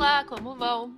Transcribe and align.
Olá, 0.00 0.24
como 0.24 0.54
vão? 0.54 0.96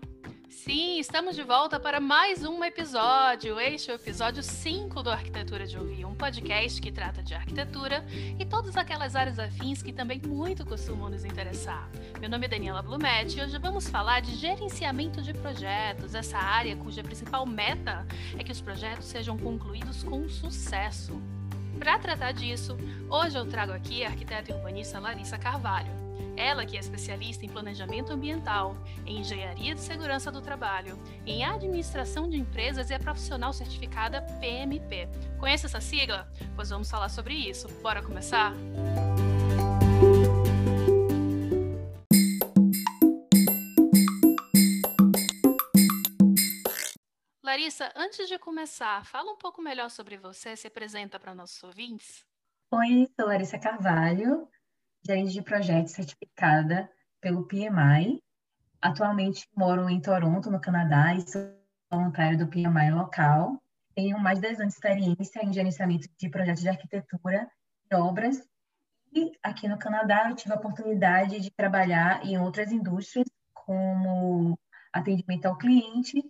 Sim, 0.49 1.01
estamos 1.01 1.35
de 1.35 1.43
volta 1.43 1.81
para 1.81 1.99
mais 1.99 2.45
um 2.45 2.63
episódio. 2.63 3.59
Este 3.59 3.91
é 3.91 3.95
o 3.95 3.97
episódio 3.97 4.45
5 4.45 5.03
do 5.03 5.11
Arquitetura 5.11 5.67
de 5.67 5.77
Ouvir, 5.77 6.05
um 6.05 6.15
podcast 6.15 6.81
que 6.81 6.93
trata 6.93 7.21
de 7.21 7.35
arquitetura 7.35 8.07
e 8.39 8.45
todas 8.45 8.77
aquelas 8.77 9.17
áreas 9.17 9.41
afins 9.41 9.83
que 9.83 9.93
também 9.93 10.23
muito 10.25 10.65
costumam 10.65 11.11
nos 11.11 11.25
interessar. 11.25 11.91
Meu 12.21 12.31
nome 12.31 12.47
é 12.47 12.49
Daniela 12.49 12.81
Blumetti 12.81 13.41
e 13.41 13.43
hoje 13.43 13.59
vamos 13.59 13.89
falar 13.89 14.21
de 14.21 14.37
gerenciamento 14.37 15.21
de 15.21 15.35
projetos, 15.35 16.15
essa 16.15 16.39
área 16.39 16.77
cuja 16.77 17.03
principal 17.03 17.45
meta 17.45 18.07
é 18.39 18.45
que 18.45 18.53
os 18.53 18.61
projetos 18.61 19.07
sejam 19.07 19.37
concluídos 19.37 20.05
com 20.05 20.29
sucesso. 20.29 21.21
Para 21.77 21.99
tratar 21.99 22.31
disso, 22.31 22.79
hoje 23.11 23.37
eu 23.37 23.45
trago 23.47 23.73
aqui 23.73 24.05
a 24.05 24.11
arquiteta 24.11 24.53
e 24.53 24.55
urbanista 24.55 25.01
Larissa 25.01 25.37
Carvalho. 25.37 26.02
Ela 26.37 26.65
que 26.65 26.77
é 26.77 26.81
especialista 26.81 27.45
em 27.45 27.49
planejamento 27.49 28.13
ambiental, 28.13 28.77
em 29.07 29.21
engenharia 29.21 29.75
de 29.75 29.81
segurança 29.81 30.31
do 30.31 30.41
trabalho, 30.41 30.99
em 31.27 31.45
administração 31.45 32.29
de 32.29 32.39
empresas 32.39 32.91
e 32.91 32.95
é 32.95 32.99
profissional 32.99 33.53
certificada 33.53 34.23
PMP. 34.41 35.09
Conhece 35.39 35.67
essa 35.67 35.81
sigla? 35.81 36.31
Pois 36.57 36.71
vamos 36.71 36.91
falar 36.91 37.09
sobre 37.09 37.35
isso. 37.35 37.69
Bora 37.83 38.03
começar? 38.03 38.53
Larissa, 47.53 47.93
antes 47.95 48.29
de 48.29 48.39
começar, 48.39 49.05
fala 49.05 49.31
um 49.31 49.37
pouco 49.37 49.61
melhor 49.61 49.91
sobre 49.91 50.17
você, 50.17 50.57
se 50.57 50.67
apresenta 50.67 51.21
para 51.21 51.35
nossos 51.35 51.63
ouvintes. 51.63 52.25
Oi, 52.71 53.07
sou 53.15 53.29
Larissa 53.29 53.59
Carvalho, 53.59 54.49
gerente 55.05 55.33
de 55.33 55.43
projetos 55.43 55.93
certificada 55.93 56.91
pelo 57.21 57.47
PMI. 57.47 58.23
Atualmente 58.81 59.49
moro 59.57 59.89
em 59.89 60.01
Toronto, 60.01 60.51
no 60.51 60.61
Canadá, 60.61 61.15
e 61.15 61.21
sou 61.23 61.43
voluntária 61.91 62.37
do 62.37 62.49
PMI 62.49 62.91
local. 62.93 63.63
Tenho 63.95 64.19
mais 64.19 64.39
de 64.39 64.49
10 64.49 64.61
anos 64.61 64.73
de 64.73 64.79
experiência 64.79 65.45
em 65.45 65.53
gerenciamento 65.53 66.09
de 66.19 66.29
projetos 66.29 66.63
de 66.63 66.69
arquitetura 66.69 67.49
e 67.91 67.95
obras. 67.95 68.43
E 69.13 69.33
aqui 69.43 69.69
no 69.69 69.79
Canadá 69.79 70.31
eu 70.31 70.35
tive 70.35 70.55
a 70.55 70.57
oportunidade 70.57 71.39
de 71.41 71.51
trabalhar 71.51 72.25
em 72.25 72.39
outras 72.39 72.73
indústrias, 72.73 73.29
como 73.53 74.59
atendimento 74.93 75.47
ao 75.47 75.59
cliente 75.59 76.23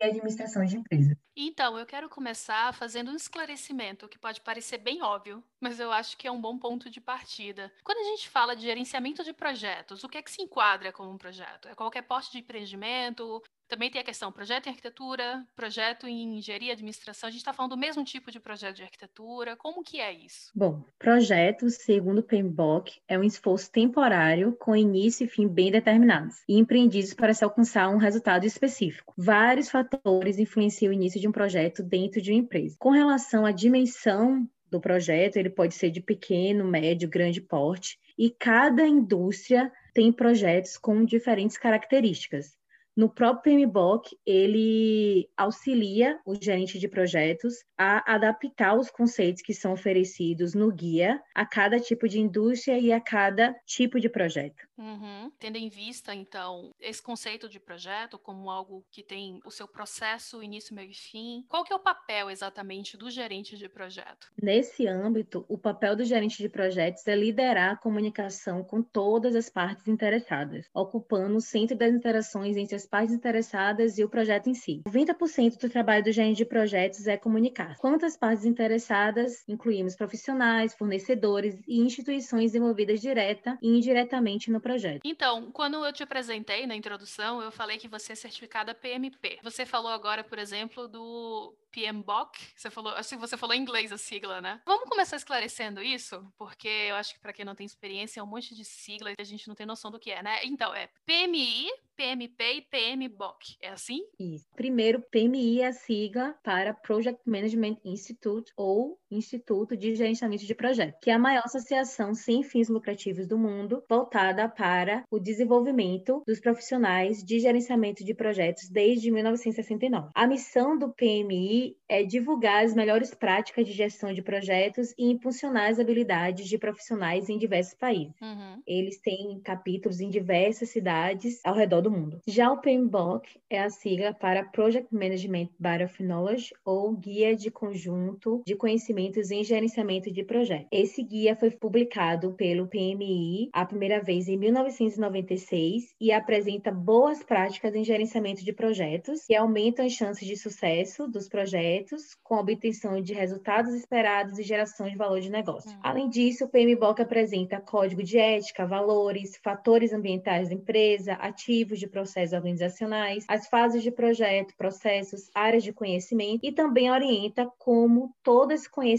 e 0.00 0.04
administração 0.04 0.64
de 0.64 0.76
empresas. 0.76 1.16
Então, 1.36 1.76
eu 1.76 1.84
quero 1.84 2.08
começar 2.08 2.72
fazendo 2.74 3.10
um 3.10 3.16
esclarecimento 3.16 4.08
que 4.08 4.18
pode 4.18 4.40
parecer 4.40 4.78
bem 4.78 5.02
óbvio, 5.02 5.42
mas 5.60 5.80
eu 5.80 5.90
acho 5.90 6.16
que 6.16 6.28
é 6.28 6.30
um 6.30 6.40
bom 6.40 6.58
ponto 6.58 6.88
de 6.88 7.00
partida. 7.00 7.72
Quando 7.82 7.98
a 7.98 8.10
gente 8.10 8.28
fala 8.28 8.54
de 8.54 8.62
gerenciamento 8.62 9.24
de 9.24 9.32
projetos, 9.32 10.04
o 10.04 10.08
que 10.08 10.18
é 10.18 10.22
que 10.22 10.30
se 10.30 10.42
enquadra 10.42 10.92
como 10.92 11.10
um 11.10 11.18
projeto? 11.18 11.68
É 11.68 11.74
qualquer 11.74 12.02
porte 12.02 12.30
de 12.30 12.38
empreendimento, 12.38 13.42
também 13.68 13.90
tem 13.90 14.00
a 14.00 14.04
questão 14.04 14.30
projeto 14.30 14.66
em 14.66 14.70
arquitetura, 14.70 15.46
projeto 15.54 16.06
em 16.06 16.38
engenharia 16.38 16.68
e 16.68 16.72
administração. 16.72 17.28
A 17.28 17.30
gente 17.30 17.40
está 17.40 17.52
falando 17.52 17.72
do 17.72 17.78
mesmo 17.78 18.04
tipo 18.04 18.30
de 18.30 18.40
projeto 18.40 18.76
de 18.76 18.82
arquitetura. 18.82 19.56
Como 19.56 19.82
que 19.82 20.00
é 20.00 20.12
isso? 20.12 20.50
Bom, 20.54 20.84
projeto, 20.98 21.68
segundo 21.70 22.18
o 22.18 22.22
PMBOK, 22.22 23.00
é 23.08 23.18
um 23.18 23.24
esforço 23.24 23.70
temporário 23.70 24.56
com 24.58 24.76
início 24.76 25.24
e 25.24 25.28
fim 25.28 25.48
bem 25.48 25.70
determinados 25.70 26.36
e 26.48 26.58
empreendidos 26.58 27.14
para 27.14 27.34
se 27.34 27.44
alcançar 27.44 27.88
um 27.88 27.96
resultado 27.96 28.44
específico. 28.44 29.14
Vários 29.16 29.70
fatores 29.70 30.38
influenciam 30.38 30.90
o 30.90 30.94
início 30.94 31.20
de 31.20 31.28
um 31.28 31.32
projeto 31.32 31.82
dentro 31.82 32.20
de 32.20 32.30
uma 32.32 32.40
empresa. 32.40 32.76
Com 32.78 32.90
relação 32.90 33.46
à 33.46 33.52
dimensão 33.52 34.48
do 34.70 34.80
projeto, 34.80 35.36
ele 35.36 35.50
pode 35.50 35.74
ser 35.74 35.90
de 35.90 36.00
pequeno, 36.00 36.64
médio, 36.64 37.08
grande 37.08 37.40
porte, 37.40 37.98
e 38.18 38.30
cada 38.30 38.86
indústria 38.86 39.70
tem 39.92 40.12
projetos 40.12 40.76
com 40.76 41.04
diferentes 41.04 41.56
características. 41.56 42.56
No 42.96 43.08
próprio 43.08 43.56
PMBOK, 43.56 44.16
ele 44.24 45.28
auxilia 45.36 46.20
o 46.24 46.34
gerente 46.34 46.78
de 46.78 46.88
projetos 46.88 47.54
a 47.76 48.14
adaptar 48.14 48.78
os 48.78 48.88
conceitos 48.88 49.42
que 49.42 49.52
são 49.52 49.72
oferecidos 49.72 50.54
no 50.54 50.72
guia 50.72 51.20
a 51.34 51.44
cada 51.44 51.80
tipo 51.80 52.08
de 52.08 52.20
indústria 52.20 52.78
e 52.78 52.92
a 52.92 53.00
cada 53.00 53.52
tipo 53.66 53.98
de 53.98 54.08
projeto. 54.08 54.62
Uhum. 54.78 55.30
Tendo 55.38 55.56
em 55.56 55.68
vista, 55.68 56.14
então, 56.14 56.70
esse 56.80 57.02
conceito 57.02 57.48
de 57.48 57.58
projeto 57.58 58.18
como 58.18 58.48
algo 58.48 58.84
que 58.90 59.02
tem 59.02 59.40
o 59.44 59.50
seu 59.50 59.66
processo, 59.66 60.42
início, 60.42 60.74
meio 60.74 60.90
e 60.90 60.94
fim, 60.94 61.44
qual 61.48 61.64
que 61.64 61.72
é 61.72 61.76
o 61.76 61.80
papel 61.80 62.30
exatamente 62.30 62.96
do 62.96 63.10
gerente 63.10 63.56
de 63.56 63.68
projeto? 63.68 64.28
Nesse 64.40 64.86
âmbito, 64.86 65.44
o 65.48 65.58
papel 65.58 65.96
do 65.96 66.04
gerente 66.04 66.38
de 66.38 66.48
projetos 66.48 67.06
é 67.06 67.16
liderar 67.16 67.72
a 67.72 67.76
comunicação 67.76 68.62
com 68.62 68.82
todas 68.82 69.34
as 69.34 69.48
partes 69.48 69.88
interessadas, 69.88 70.66
ocupando 70.72 71.36
o 71.36 71.40
centro 71.40 71.76
das 71.76 71.92
interações 71.92 72.56
entre 72.56 72.76
as 72.76 72.83
as 72.84 72.86
partes 72.86 73.14
interessadas 73.14 73.98
e 73.98 74.04
o 74.04 74.08
projeto 74.08 74.48
em 74.48 74.54
si. 74.54 74.82
90% 74.86 75.58
do 75.58 75.68
trabalho 75.68 76.04
do 76.04 76.12
gerente 76.12 76.36
de 76.36 76.44
projetos 76.44 77.06
é 77.06 77.16
comunicar. 77.16 77.76
Quantas 77.78 78.16
partes 78.16 78.44
interessadas 78.44 79.42
incluímos 79.48 79.96
profissionais, 79.96 80.74
fornecedores 80.74 81.58
e 81.66 81.80
instituições 81.80 82.54
envolvidas 82.54 83.00
direta 83.00 83.58
e 83.62 83.68
indiretamente 83.68 84.50
no 84.50 84.60
projeto. 84.60 85.00
Então, 85.04 85.50
quando 85.52 85.84
eu 85.84 85.92
te 85.92 86.02
apresentei 86.02 86.66
na 86.66 86.76
introdução, 86.76 87.40
eu 87.40 87.50
falei 87.50 87.78
que 87.78 87.88
você 87.88 88.12
é 88.12 88.16
certificada 88.16 88.74
PMP. 88.74 89.38
Você 89.42 89.64
falou 89.64 89.90
agora, 89.90 90.22
por 90.22 90.38
exemplo, 90.38 90.86
do 90.86 91.54
PMBOK. 91.74 92.38
Você 92.54 92.70
falou, 92.70 92.94
assim, 92.94 93.16
você 93.16 93.36
falou 93.36 93.54
em 93.54 93.60
inglês 93.60 93.90
a 93.90 93.98
sigla, 93.98 94.40
né? 94.40 94.60
Vamos 94.64 94.88
começar 94.88 95.16
esclarecendo 95.16 95.82
isso, 95.82 96.24
porque 96.38 96.68
eu 96.68 96.94
acho 96.94 97.14
que 97.14 97.20
para 97.20 97.32
quem 97.32 97.44
não 97.44 97.56
tem 97.56 97.66
experiência 97.66 98.20
é 98.20 98.22
um 98.22 98.26
monte 98.26 98.54
de 98.54 98.64
sigla 98.64 99.10
e 99.10 99.16
a 99.18 99.24
gente 99.24 99.48
não 99.48 99.56
tem 99.56 99.66
noção 99.66 99.90
do 99.90 99.98
que 99.98 100.12
é, 100.12 100.22
né? 100.22 100.38
Então, 100.44 100.72
é 100.72 100.88
PMI, 101.04 101.68
PMP 101.96 102.44
e 102.44 102.62
PMBOK. 102.62 103.56
É 103.60 103.70
assim? 103.70 104.06
Isso. 104.18 104.46
Primeiro, 104.54 105.02
PMI 105.10 105.62
é 105.62 105.66
a 105.66 105.72
sigla 105.72 106.34
para 106.44 106.72
Project 106.72 107.20
Management 107.26 107.78
Institute 107.84 108.52
ou 108.56 108.98
Instituto 109.16 109.76
de 109.76 109.94
Gerenciamento 109.94 110.44
de 110.44 110.54
Projetos, 110.54 110.98
que 111.02 111.10
é 111.10 111.14
a 111.14 111.18
maior 111.18 111.42
associação 111.44 112.14
sem 112.14 112.42
fins 112.42 112.68
lucrativos 112.68 113.26
do 113.26 113.38
mundo 113.38 113.82
voltada 113.88 114.48
para 114.48 115.04
o 115.10 115.18
desenvolvimento 115.18 116.22
dos 116.26 116.40
profissionais 116.40 117.22
de 117.22 117.38
gerenciamento 117.38 118.04
de 118.04 118.14
projetos 118.14 118.68
desde 118.68 119.10
1969. 119.10 120.10
A 120.14 120.26
missão 120.26 120.78
do 120.78 120.92
PMI 120.92 121.76
é 121.88 122.02
divulgar 122.02 122.64
as 122.64 122.74
melhores 122.74 123.14
práticas 123.14 123.66
de 123.66 123.72
gestão 123.72 124.12
de 124.12 124.22
projetos 124.22 124.92
e 124.98 125.10
impulsionar 125.10 125.70
as 125.70 125.78
habilidades 125.78 126.48
de 126.48 126.58
profissionais 126.58 127.28
em 127.28 127.38
diversos 127.38 127.74
países. 127.74 128.14
Uhum. 128.20 128.62
Eles 128.66 129.00
têm 129.00 129.40
capítulos 129.40 130.00
em 130.00 130.08
diversas 130.08 130.70
cidades 130.70 131.40
ao 131.44 131.54
redor 131.54 131.80
do 131.80 131.90
mundo. 131.90 132.20
Já 132.26 132.50
o 132.50 132.60
PMBOK 132.60 133.28
é 133.50 133.60
a 133.60 133.70
sigla 133.70 134.12
para 134.12 134.44
Project 134.44 134.94
Management 134.94 135.48
Body 135.58 135.84
of 135.84 136.02
Knowledge, 136.02 136.54
ou 136.64 136.92
Guia 136.92 137.36
de 137.36 137.50
Conjunto 137.50 138.42
de 138.46 138.56
Em 139.04 139.44
Gerenciamento 139.44 140.10
de 140.10 140.24
Projetos. 140.24 140.66
Esse 140.72 141.02
guia 141.02 141.36
foi 141.36 141.50
publicado 141.50 142.32
pelo 142.32 142.66
PMI 142.66 143.50
a 143.52 143.66
primeira 143.66 144.00
vez 144.02 144.28
em 144.28 144.38
1996 144.38 145.94
e 146.00 146.10
apresenta 146.10 146.72
boas 146.72 147.22
práticas 147.22 147.74
em 147.74 147.84
gerenciamento 147.84 148.42
de 148.42 148.52
projetos 148.52 149.26
que 149.26 149.34
aumentam 149.34 149.84
as 149.84 149.92
chances 149.92 150.26
de 150.26 150.36
sucesso 150.36 151.06
dos 151.06 151.28
projetos 151.28 152.16
com 152.22 152.36
obtenção 152.36 153.00
de 153.02 153.12
resultados 153.12 153.74
esperados 153.74 154.38
e 154.38 154.42
geração 154.42 154.88
de 154.88 154.96
valor 154.96 155.20
de 155.20 155.30
negócio. 155.30 155.70
Uhum. 155.70 155.80
Além 155.82 156.08
disso, 156.08 156.46
o 156.46 156.48
PMBOK 156.48 157.02
apresenta 157.02 157.60
código 157.60 158.02
de 158.02 158.18
ética, 158.18 158.66
valores, 158.66 159.36
fatores 159.42 159.92
ambientais 159.92 160.48
da 160.48 160.54
empresa, 160.54 161.12
ativos 161.14 161.78
de 161.78 161.86
processos 161.86 162.32
organizacionais, 162.32 163.26
as 163.28 163.48
fases 163.48 163.82
de 163.82 163.90
projeto, 163.90 164.54
processos, 164.56 165.30
áreas 165.34 165.62
de 165.62 165.72
conhecimento 165.72 166.40
e 166.42 166.52
também 166.52 166.90
orienta 166.90 167.50
como 167.58 168.14
todo 168.22 168.52
esse 168.52 168.70
conhecimento 168.70 168.93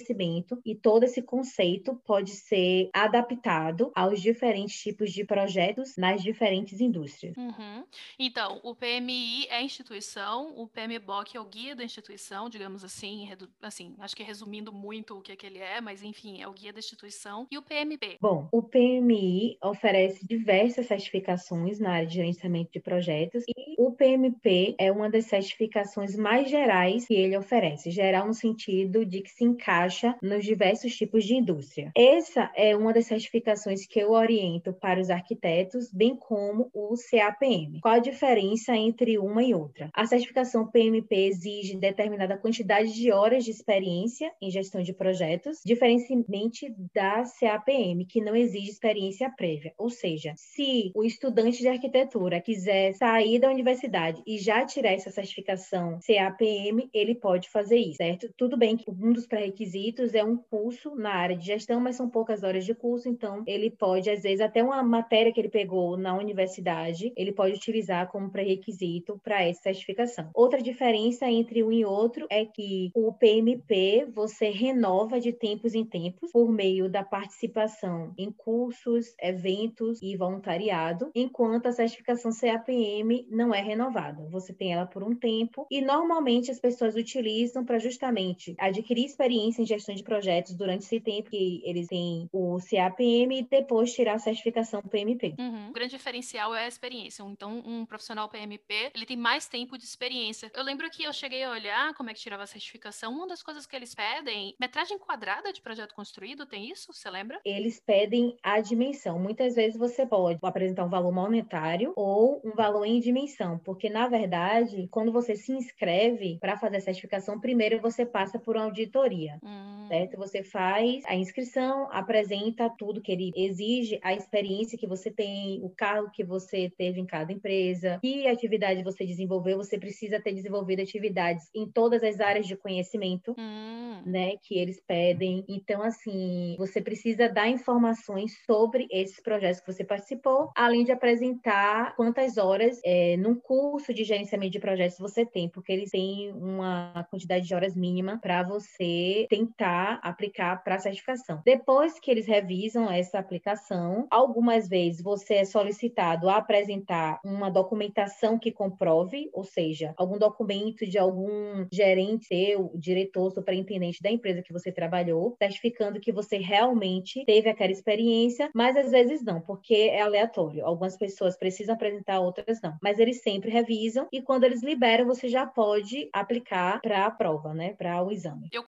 e 0.66 0.76
todo 0.76 1.04
esse 1.04 1.22
conceito 1.22 1.96
pode 2.06 2.32
ser 2.32 2.90
adaptado 2.94 3.92
aos 3.96 4.22
diferentes 4.22 4.80
tipos 4.80 5.12
de 5.12 5.24
projetos 5.24 5.96
nas 5.98 6.22
diferentes 6.22 6.80
indústrias. 6.80 7.36
Uhum. 7.38 7.84
Então, 8.18 8.60
o 8.64 8.76
PMI 8.76 9.48
é 9.50 9.62
instituição, 9.62 10.54
o 10.58 10.68
PMBOK 10.68 11.38
é 11.38 11.40
o 11.40 11.46
guia 11.46 11.76
da 11.76 11.84
instituição, 11.84 12.06
instituição, 12.16 12.50
digamos 12.50 12.84
assim, 12.84 13.30
assim, 13.62 13.96
acho 14.00 14.16
que 14.16 14.24
resumindo 14.24 14.72
muito 14.72 15.18
o 15.18 15.22
que, 15.22 15.32
é 15.32 15.36
que 15.36 15.46
ele 15.46 15.60
é, 15.60 15.82
mas 15.82 16.04
enfim, 16.04 16.42
é 16.42 16.48
o 16.48 16.54
guia 16.54 16.72
da 16.72 16.80
instituição, 16.80 17.48
e 17.52 17.58
o 17.58 17.62
PMP. 17.62 18.18
Bom, 18.22 18.48
o 18.52 18.62
PMI 18.64 19.58
oferece 19.64 20.26
diversas 20.26 20.88
certificações 20.88 21.80
na 21.80 21.92
área 21.92 22.08
de 22.08 22.16
gerenciamento 22.16 22.72
de 22.72 22.80
projetos 22.80 23.44
e 23.48 23.76
o 23.78 23.92
PMP 23.92 24.76
é 24.78 24.92
uma 24.92 25.10
das 25.10 25.26
certificações 25.26 26.16
mais 26.16 26.50
gerais 26.50 27.08
que 27.08 27.14
ele 27.14 27.38
oferece, 27.38 27.92
geral 27.92 28.28
no 28.28 28.34
sentido 28.34 29.06
de 29.06 29.22
que 29.22 29.30
se 29.30 29.44
encaixa 29.44 29.75
encaixa 29.76 30.16
nos 30.22 30.46
diversos 30.46 30.96
tipos 30.96 31.26
de 31.26 31.36
indústria. 31.36 31.92
Essa 31.96 32.52
é 32.56 32.76
uma 32.76 32.94
das 32.94 33.06
certificações 33.06 33.86
que 33.86 34.00
eu 34.00 34.12
oriento 34.12 34.74
para 34.74 35.00
os 35.00 35.10
arquitetos, 35.10 35.92
bem 35.92 36.16
como 36.16 36.70
o 36.74 36.96
CAPM. 37.10 37.80
Qual 37.82 37.96
a 37.96 38.00
diferença 38.00 38.76
entre 38.76 39.18
uma 39.18 39.44
e 39.44 39.54
outra? 39.54 39.90
A 39.94 40.06
certificação 40.06 40.68
PMP 40.68 41.14
exige 41.16 41.78
determinada 41.78 42.38
quantidade 42.38 42.94
de 42.94 43.12
horas 43.12 43.44
de 43.44 43.52
experiência 43.52 44.32
em 44.42 44.50
gestão 44.50 44.82
de 44.82 44.94
projetos, 44.94 45.60
diferentemente 45.66 46.74
da 46.94 47.24
CAPM, 47.40 48.06
que 48.06 48.22
não 48.22 48.36
exige 48.36 48.70
experiência 48.70 49.30
prévia. 49.30 49.74
Ou 49.78 49.90
seja, 49.90 50.34
se 50.38 50.92
o 50.96 51.04
estudante 51.04 51.60
de 51.60 51.68
arquitetura 51.68 52.40
quiser 52.40 52.94
sair 52.94 53.40
da 53.40 53.50
universidade 53.50 54.22
e 54.26 54.38
já 54.38 54.66
tirar 54.66 54.94
essa 54.94 55.12
certificação 55.12 56.00
CAPM, 56.06 56.90
ele 56.94 57.16
pode 57.16 57.50
fazer 57.50 57.78
isso, 57.78 57.98
certo? 57.98 58.30
Tudo 58.38 58.58
bem 58.58 58.78
que 58.78 58.90
um 58.90 59.12
dos 59.12 59.28
pré-requisitos 59.28 59.65
é 60.14 60.24
um 60.24 60.38
curso 60.38 60.96
na 60.96 61.12
área 61.12 61.36
de 61.36 61.46
gestão, 61.46 61.80
mas 61.80 61.96
são 61.96 62.10
poucas 62.10 62.44
horas 62.44 62.66
de 62.66 62.76
curso, 62.76 63.10
então 63.10 63.44
ele 63.48 63.70
pode, 63.70 64.10
às 64.10 64.22
vezes, 64.22 64.42
até 64.42 64.64
uma 64.64 64.84
matéria 64.84 65.32
que 65.32 65.40
ele 65.40 65.50
pegou 65.50 65.98
na 65.98 66.16
universidade, 66.18 67.12
ele 67.16 67.32
pode 67.32 67.56
utilizar 67.56 68.10
como 68.10 68.30
pré-requisito 68.30 69.20
para 69.24 69.44
essa 69.44 69.64
certificação. 69.64 70.30
Outra 70.34 70.62
diferença 70.62 71.26
entre 71.30 71.64
um 71.64 71.72
e 71.72 71.86
outro 71.86 72.28
é 72.30 72.46
que 72.46 72.92
o 72.94 73.14
PMP 73.14 74.06
você 74.14 74.50
renova 74.50 75.20
de 75.20 75.32
tempos 75.32 75.74
em 75.74 75.86
tempos 75.86 76.32
por 76.32 76.52
meio 76.52 76.90
da 76.90 77.04
participação 77.04 78.14
em 78.18 78.32
cursos, 78.32 79.14
eventos 79.22 80.02
e 80.02 80.16
voluntariado, 80.16 81.10
enquanto 81.16 81.68
a 81.68 81.72
certificação 81.72 82.32
CAPM 82.32 83.28
não 83.30 83.54
é 83.54 83.62
renovada. 83.62 84.28
Você 84.30 84.54
tem 84.54 84.74
ela 84.74 84.86
por 84.86 85.04
um 85.04 85.16
tempo 85.16 85.66
e 85.72 85.82
normalmente 85.82 86.52
as 86.52 86.60
pessoas 86.60 86.96
utilizam 86.96 87.64
para 87.64 87.80
justamente 87.80 88.56
adquirir 88.60 89.06
experiência 89.06 89.55
em 89.62 89.66
gestão 89.66 89.96
de 89.96 90.04
projetos 90.04 90.56
durante 90.56 90.84
esse 90.84 91.00
tempo 91.00 91.30
que 91.30 91.62
eles 91.64 91.88
têm 91.88 92.30
o 92.32 92.58
CAPM 92.60 93.40
e 93.40 93.44
depois 93.44 93.94
tirar 93.94 94.16
a 94.16 94.20
certificação 94.20 94.82
PMP. 94.82 95.36
Uhum. 95.40 95.70
O 95.70 95.74
grande 95.74 95.92
diferencial 95.92 96.54
é 96.56 96.66
a 96.66 96.68
experiência. 96.68 97.24
Então, 97.24 97.62
um 97.66 97.86
profissional 97.86 98.30
PMP, 98.30 98.92
ele 98.94 99.06
tem 99.06 99.18
mais 99.18 99.48
tempo 99.48 99.78
de 99.78 99.84
experiência. 99.84 100.52
Eu 100.54 100.64
lembro 100.64 100.90
que 100.90 101.04
eu 101.04 101.14
cheguei 101.14 101.44
a 101.44 101.52
olhar 101.52 101.94
como 101.94 102.10
é 102.10 102.14
que 102.14 102.20
tirava 102.20 102.44
a 102.44 102.48
certificação. 102.48 103.14
Uma 103.14 103.28
das 103.28 103.42
coisas 103.42 103.66
que 103.66 103.76
eles 103.76 103.94
pedem, 103.96 104.56
metragem 104.60 104.98
quadrada 104.98 105.52
de 105.52 105.62
projeto 105.62 105.94
construído, 105.94 106.46
tem 106.46 106.70
isso? 106.70 106.94
Você 106.94 107.10
lembra? 107.10 107.40
Eles 107.44 107.80
pedem 107.80 108.36
a 108.44 108.60
dimensão. 108.60 109.20
Muitas 109.20 109.56
vezes 109.56 109.78
você 109.78 110.06
pode 110.06 110.40
apresentar 110.42 110.86
um 110.86 110.90
valor 110.90 111.12
monetário 111.12 111.94
ou 111.96 112.42
um 112.44 112.52
valor 112.52 112.86
em 112.86 113.00
dimensão, 113.00 113.60
porque 113.60 113.90
na 113.90 114.08
verdade, 114.08 114.88
quando 114.92 115.12
você 115.12 115.36
se 115.36 115.52
inscreve 115.52 116.38
para 116.40 116.58
fazer 116.58 116.78
a 116.78 116.82
certificação, 116.82 117.40
primeiro 117.40 117.80
você 117.80 118.06
passa 118.06 118.40
por 118.40 118.56
uma 118.56 118.66
auditoria. 118.66 119.40
Mm. 119.46 119.85
Certo? 119.88 120.18
Você 120.18 120.44
faz 120.44 121.04
a 121.06 121.16
inscrição, 121.16 121.88
apresenta 121.92 122.70
tudo 122.70 123.02
que 123.02 123.12
ele 123.12 123.32
exige, 123.36 124.00
a 124.04 124.14
experiência 124.14 124.78
que 124.78 124.88
você 124.88 125.12
tem, 125.12 125.60
o 125.64 125.70
cargo 125.70 126.10
que 126.12 126.24
você 126.24 126.72
teve 126.78 127.00
em 127.00 127.06
cada 127.06 127.32
empresa, 127.32 128.00
que 128.02 128.28
atividade 128.28 128.84
você 128.84 129.06
desenvolveu, 129.06 129.58
você 129.58 129.78
precisa 129.78 130.20
ter 130.20 130.34
desenvolvido 130.34 130.82
atividades 130.82 131.50
em 131.54 131.70
todas 131.70 132.04
as 132.04 132.20
áreas 132.20 132.48
de 132.48 132.56
conhecimento, 132.56 133.36
hum. 133.38 134.02
né, 134.06 134.38
que 134.42 134.58
eles 134.58 134.82
pedem. 134.86 135.44
Então, 135.48 135.82
assim, 135.82 136.56
você 136.58 136.82
precisa 136.82 137.30
dar 137.30 137.50
informações 137.50 138.32
sobre 138.46 138.88
esses 138.92 139.22
projetos 139.22 139.60
que 139.60 139.72
você 139.72 139.84
participou, 139.84 140.52
além 140.56 140.84
de 140.84 140.92
apresentar 140.92 141.96
quantas 141.96 142.38
horas 142.38 142.80
é, 142.84 143.18
num 143.18 143.36
curso 143.36 143.94
de 143.94 144.04
gerenciamento 144.04 144.52
de 144.52 144.60
projetos 144.60 144.98
você 145.00 145.26
tem, 145.26 145.50
porque 145.50 145.72
eles 145.72 145.90
têm 145.92 146.32
uma 146.34 147.06
quantidade 147.10 147.48
de 147.48 147.54
horas 147.54 147.76
mínima 147.76 148.20
para 148.22 148.44
você 148.44 149.26
tentar 149.30 149.75
aplicar 150.02 150.64
para 150.64 150.80
certificação. 150.80 151.42
Depois 151.46 152.00
que 152.00 152.12
eles 152.12 152.28
revisam 152.28 152.90
essa 152.92 153.20
aplicação, 153.20 154.08
algumas 154.10 154.68
vezes 154.68 155.02
você 155.02 155.36
é 155.36 155.46
solicitado 155.46 156.30
a 156.30 156.38
apresentar 156.38 157.20
uma 157.24 157.50
documentação 157.50 158.38
que 158.38 158.52
comprove, 158.52 159.30
ou 159.34 159.44
seja, 159.44 159.94
algum 159.98 160.18
documento 160.18 160.86
de 160.86 160.98
algum 160.98 161.66
gerente 161.72 162.26
seu, 162.28 162.72
diretor, 162.76 163.32
superintendente 163.32 164.02
da 164.02 164.12
empresa 164.12 164.42
que 164.42 164.54
você 164.54 164.72
trabalhou, 164.72 165.36
certificando 165.42 166.00
que 166.00 166.12
você 166.12 166.38
realmente 166.38 167.24
teve 167.26 167.50
aquela 167.50 167.72
experiência, 167.72 168.50
mas 168.54 168.76
às 168.76 168.92
vezes 168.92 169.24
não, 169.24 169.42
porque 169.42 169.74
é 169.74 170.02
aleatório. 170.02 170.66
Algumas 170.66 170.98
pessoas 170.98 171.38
precisam 171.38 171.76
apresentar, 171.76 172.20
outras 172.20 172.62
não. 172.62 172.78
Mas 172.82 173.00
eles 173.00 173.22
sempre 173.22 173.50
revisam 173.50 174.08
e 174.12 174.22
quando 174.22 174.44
eles 174.44 174.64
liberam, 174.64 175.06
você 175.06 175.28
já 175.28 175.46
pode 175.46 176.10
aplicar 176.12 176.80
para 176.82 177.06
a 177.06 177.12
prova, 177.12 177.54
né? 177.54 177.74
Para 177.74 178.04
o 178.04 178.12
exame. 178.12 178.50
Eu 178.52 178.64